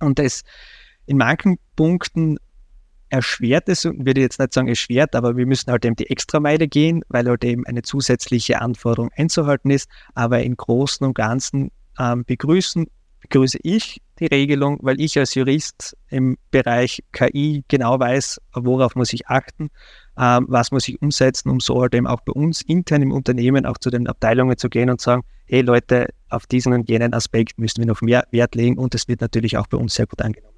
Und 0.00 0.18
das 0.18 0.42
in 1.06 1.16
manchen 1.16 1.58
Punkten 1.76 2.38
erschwert 3.10 3.68
es, 3.68 3.84
würde 3.84 4.20
ich 4.20 4.24
jetzt 4.24 4.38
nicht 4.38 4.52
sagen 4.52 4.68
erschwert, 4.68 5.14
aber 5.14 5.36
wir 5.36 5.46
müssen 5.46 5.70
halt 5.70 5.84
eben 5.84 5.96
die 5.96 6.10
Extrameile 6.10 6.68
gehen, 6.68 7.02
weil 7.08 7.26
halt 7.26 7.44
eben 7.44 7.66
eine 7.66 7.82
zusätzliche 7.82 8.60
Anforderung 8.60 9.10
einzuhalten 9.16 9.70
ist. 9.70 9.88
Aber 10.14 10.42
im 10.42 10.56
Großen 10.56 11.06
und 11.06 11.14
Ganzen 11.14 11.70
ähm, 11.98 12.24
begrüßen, 12.24 12.86
begrüße 13.22 13.58
ich 13.62 14.00
die 14.18 14.26
Regelung, 14.26 14.78
weil 14.82 15.00
ich 15.00 15.18
als 15.18 15.34
Jurist 15.34 15.96
im 16.08 16.36
Bereich 16.50 17.02
KI 17.12 17.64
genau 17.68 17.98
weiß, 17.98 18.40
worauf 18.54 18.94
muss 18.94 19.12
ich 19.12 19.28
achten, 19.28 19.70
ähm, 20.18 20.46
was 20.48 20.70
muss 20.70 20.88
ich 20.88 21.00
umsetzen, 21.00 21.48
um 21.50 21.60
so 21.60 21.80
halt 21.80 21.94
eben 21.94 22.06
auch 22.06 22.20
bei 22.20 22.32
uns 22.32 22.62
intern 22.62 23.02
im 23.02 23.12
Unternehmen 23.12 23.64
auch 23.64 23.78
zu 23.78 23.90
den 23.90 24.06
Abteilungen 24.06 24.56
zu 24.56 24.68
gehen 24.68 24.90
und 24.90 25.00
sagen, 25.00 25.22
hey 25.46 25.62
Leute, 25.62 26.08
auf 26.30 26.46
diesen 26.46 26.72
und 26.72 26.88
jenen 26.88 27.14
Aspekt 27.14 27.58
müssen 27.58 27.78
wir 27.78 27.86
noch 27.86 28.00
mehr 28.00 28.26
Wert 28.30 28.54
legen 28.54 28.78
und 28.78 28.94
das 28.94 29.08
wird 29.08 29.20
natürlich 29.20 29.56
auch 29.56 29.66
bei 29.66 29.76
uns 29.76 29.94
sehr 29.94 30.06
gut 30.06 30.20
angenommen. 30.20 30.56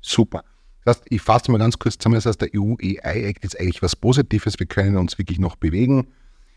Super. 0.00 0.44
Das 0.84 0.96
heißt, 0.96 1.06
ich 1.10 1.20
fasse 1.20 1.50
mal 1.52 1.58
ganz 1.58 1.78
kurz 1.78 1.98
zusammen, 1.98 2.14
das 2.14 2.26
heißt, 2.26 2.40
der 2.40 2.50
EU-AI-Act 2.54 3.44
ist 3.44 3.60
eigentlich 3.60 3.82
was 3.82 3.96
Positives, 3.96 4.58
wir 4.58 4.66
können 4.66 4.96
uns 4.96 5.18
wirklich 5.18 5.38
noch 5.38 5.56
bewegen. 5.56 6.08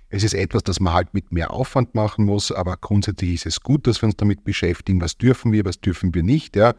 Es 0.10 0.24
ist 0.24 0.34
etwas, 0.34 0.64
das 0.64 0.80
man 0.80 0.94
halt 0.94 1.14
mit 1.14 1.32
mehr 1.32 1.52
Aufwand 1.52 1.96
machen 1.96 2.26
muss, 2.26 2.52
aber 2.52 2.78
grundsätzlich 2.78 3.34
ist 3.34 3.46
es 3.46 3.62
gut, 3.62 3.88
dass 3.88 4.02
wir 4.02 4.08
uns 4.08 4.16
damit 4.16 4.44
beschäftigen, 4.44 5.02
was 5.02 5.18
dürfen 5.18 5.52
wir, 5.52 5.66
was 5.66 5.82
dürfen 5.82 6.14
wir 6.14 6.24
nicht. 6.24 6.56
Ja? 6.56 6.76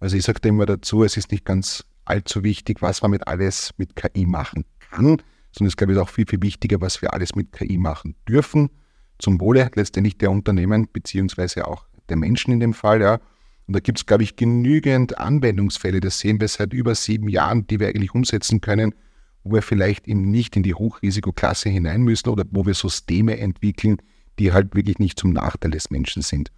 Also 0.00 0.16
ich 0.16 0.24
sage 0.24 0.48
immer 0.48 0.66
dazu, 0.66 1.02
es 1.02 1.16
ist 1.16 1.32
nicht 1.32 1.44
ganz 1.44 1.84
allzu 2.04 2.44
wichtig, 2.44 2.82
was 2.82 3.02
man 3.02 3.10
mit 3.10 3.26
alles 3.26 3.72
mit 3.76 3.96
KI 3.96 4.24
machen 4.24 4.64
kann, 4.78 5.18
sondern 5.52 5.68
es 5.68 5.76
glaube 5.76 5.94
ich 5.94 5.98
auch 5.98 6.08
viel, 6.08 6.26
viel 6.28 6.42
wichtiger, 6.42 6.80
was 6.80 7.02
wir 7.02 7.12
alles 7.12 7.34
mit 7.34 7.52
KI 7.52 7.76
machen 7.76 8.14
dürfen, 8.28 8.70
zum 9.18 9.40
Wohle 9.40 9.70
letztendlich 9.74 10.18
der 10.18 10.30
Unternehmen 10.30 10.88
beziehungsweise 10.92 11.66
auch 11.66 11.86
der 12.08 12.16
Menschen 12.16 12.52
in 12.52 12.60
dem 12.60 12.74
Fall, 12.74 13.00
ja. 13.00 13.20
Und 13.66 13.74
da 13.74 13.80
gibt 13.80 13.98
es, 13.98 14.06
glaube 14.06 14.22
ich, 14.22 14.36
genügend 14.36 15.18
Anwendungsfälle, 15.18 16.00
das 16.00 16.20
sehen 16.20 16.40
wir 16.40 16.46
seit 16.46 16.72
über 16.72 16.94
sieben 16.94 17.28
Jahren, 17.28 17.66
die 17.66 17.80
wir 17.80 17.88
eigentlich 17.88 18.14
umsetzen 18.14 18.60
können, 18.60 18.94
wo 19.42 19.54
wir 19.54 19.62
vielleicht 19.62 20.06
eben 20.06 20.30
nicht 20.30 20.56
in 20.56 20.62
die 20.62 20.74
Hochrisikoklasse 20.74 21.68
hinein 21.68 22.02
müssen 22.02 22.28
oder 22.28 22.44
wo 22.50 22.64
wir 22.64 22.74
Systeme 22.74 23.38
entwickeln, 23.38 23.96
die 24.38 24.52
halt 24.52 24.74
wirklich 24.74 24.98
nicht 24.98 25.18
zum 25.18 25.32
Nachteil 25.32 25.72
des 25.72 25.90
Menschen 25.90 26.22
sind. 26.22 26.52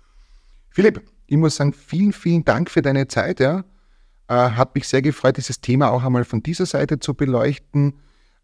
Philipp, 0.70 1.02
ich 1.26 1.36
muss 1.36 1.56
sagen, 1.56 1.72
vielen, 1.72 2.12
vielen 2.12 2.44
Dank 2.44 2.70
für 2.70 2.82
deine 2.82 3.08
Zeit. 3.08 3.40
Ja. 3.40 3.64
Äh, 4.28 4.34
hat 4.34 4.74
mich 4.74 4.86
sehr 4.86 5.02
gefreut, 5.02 5.36
dieses 5.36 5.60
Thema 5.60 5.90
auch 5.90 6.02
einmal 6.02 6.24
von 6.24 6.42
dieser 6.42 6.66
Seite 6.66 6.98
zu 6.98 7.14
beleuchten. 7.14 7.94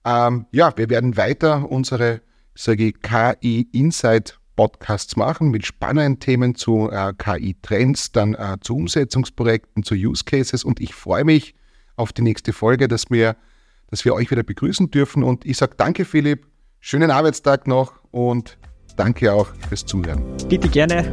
Ähm, 0.04 0.46
ja, 0.52 0.76
wir 0.76 0.90
werden 0.90 1.16
weiter 1.16 1.70
unsere 1.70 2.20
sage 2.54 2.88
ich, 2.88 3.00
KI 3.02 3.68
Insight 3.72 4.38
Podcasts 4.56 5.16
machen 5.16 5.50
mit 5.50 5.66
spannenden 5.66 6.20
Themen 6.20 6.54
zu 6.54 6.90
äh, 6.90 7.12
KI-Trends, 7.16 8.12
dann 8.12 8.34
äh, 8.34 8.56
zu 8.60 8.76
Umsetzungsprojekten, 8.76 9.82
zu 9.82 9.94
Use 9.94 10.24
Cases 10.24 10.64
und 10.64 10.80
ich 10.80 10.94
freue 10.94 11.24
mich 11.24 11.54
auf 11.96 12.12
die 12.12 12.22
nächste 12.22 12.52
Folge, 12.52 12.88
dass 12.88 13.10
wir, 13.10 13.36
dass 13.90 14.04
wir 14.04 14.14
euch 14.14 14.30
wieder 14.30 14.42
begrüßen 14.42 14.90
dürfen 14.90 15.22
und 15.22 15.44
ich 15.44 15.56
sage 15.56 15.74
danke 15.76 16.04
Philipp, 16.04 16.46
schönen 16.80 17.10
Arbeitstag 17.10 17.66
noch 17.66 17.94
und 18.10 18.58
danke 18.96 19.32
auch 19.32 19.48
fürs 19.68 19.84
Zuhören. 19.84 20.22
Bitte 20.48 20.68
gerne. 20.68 21.12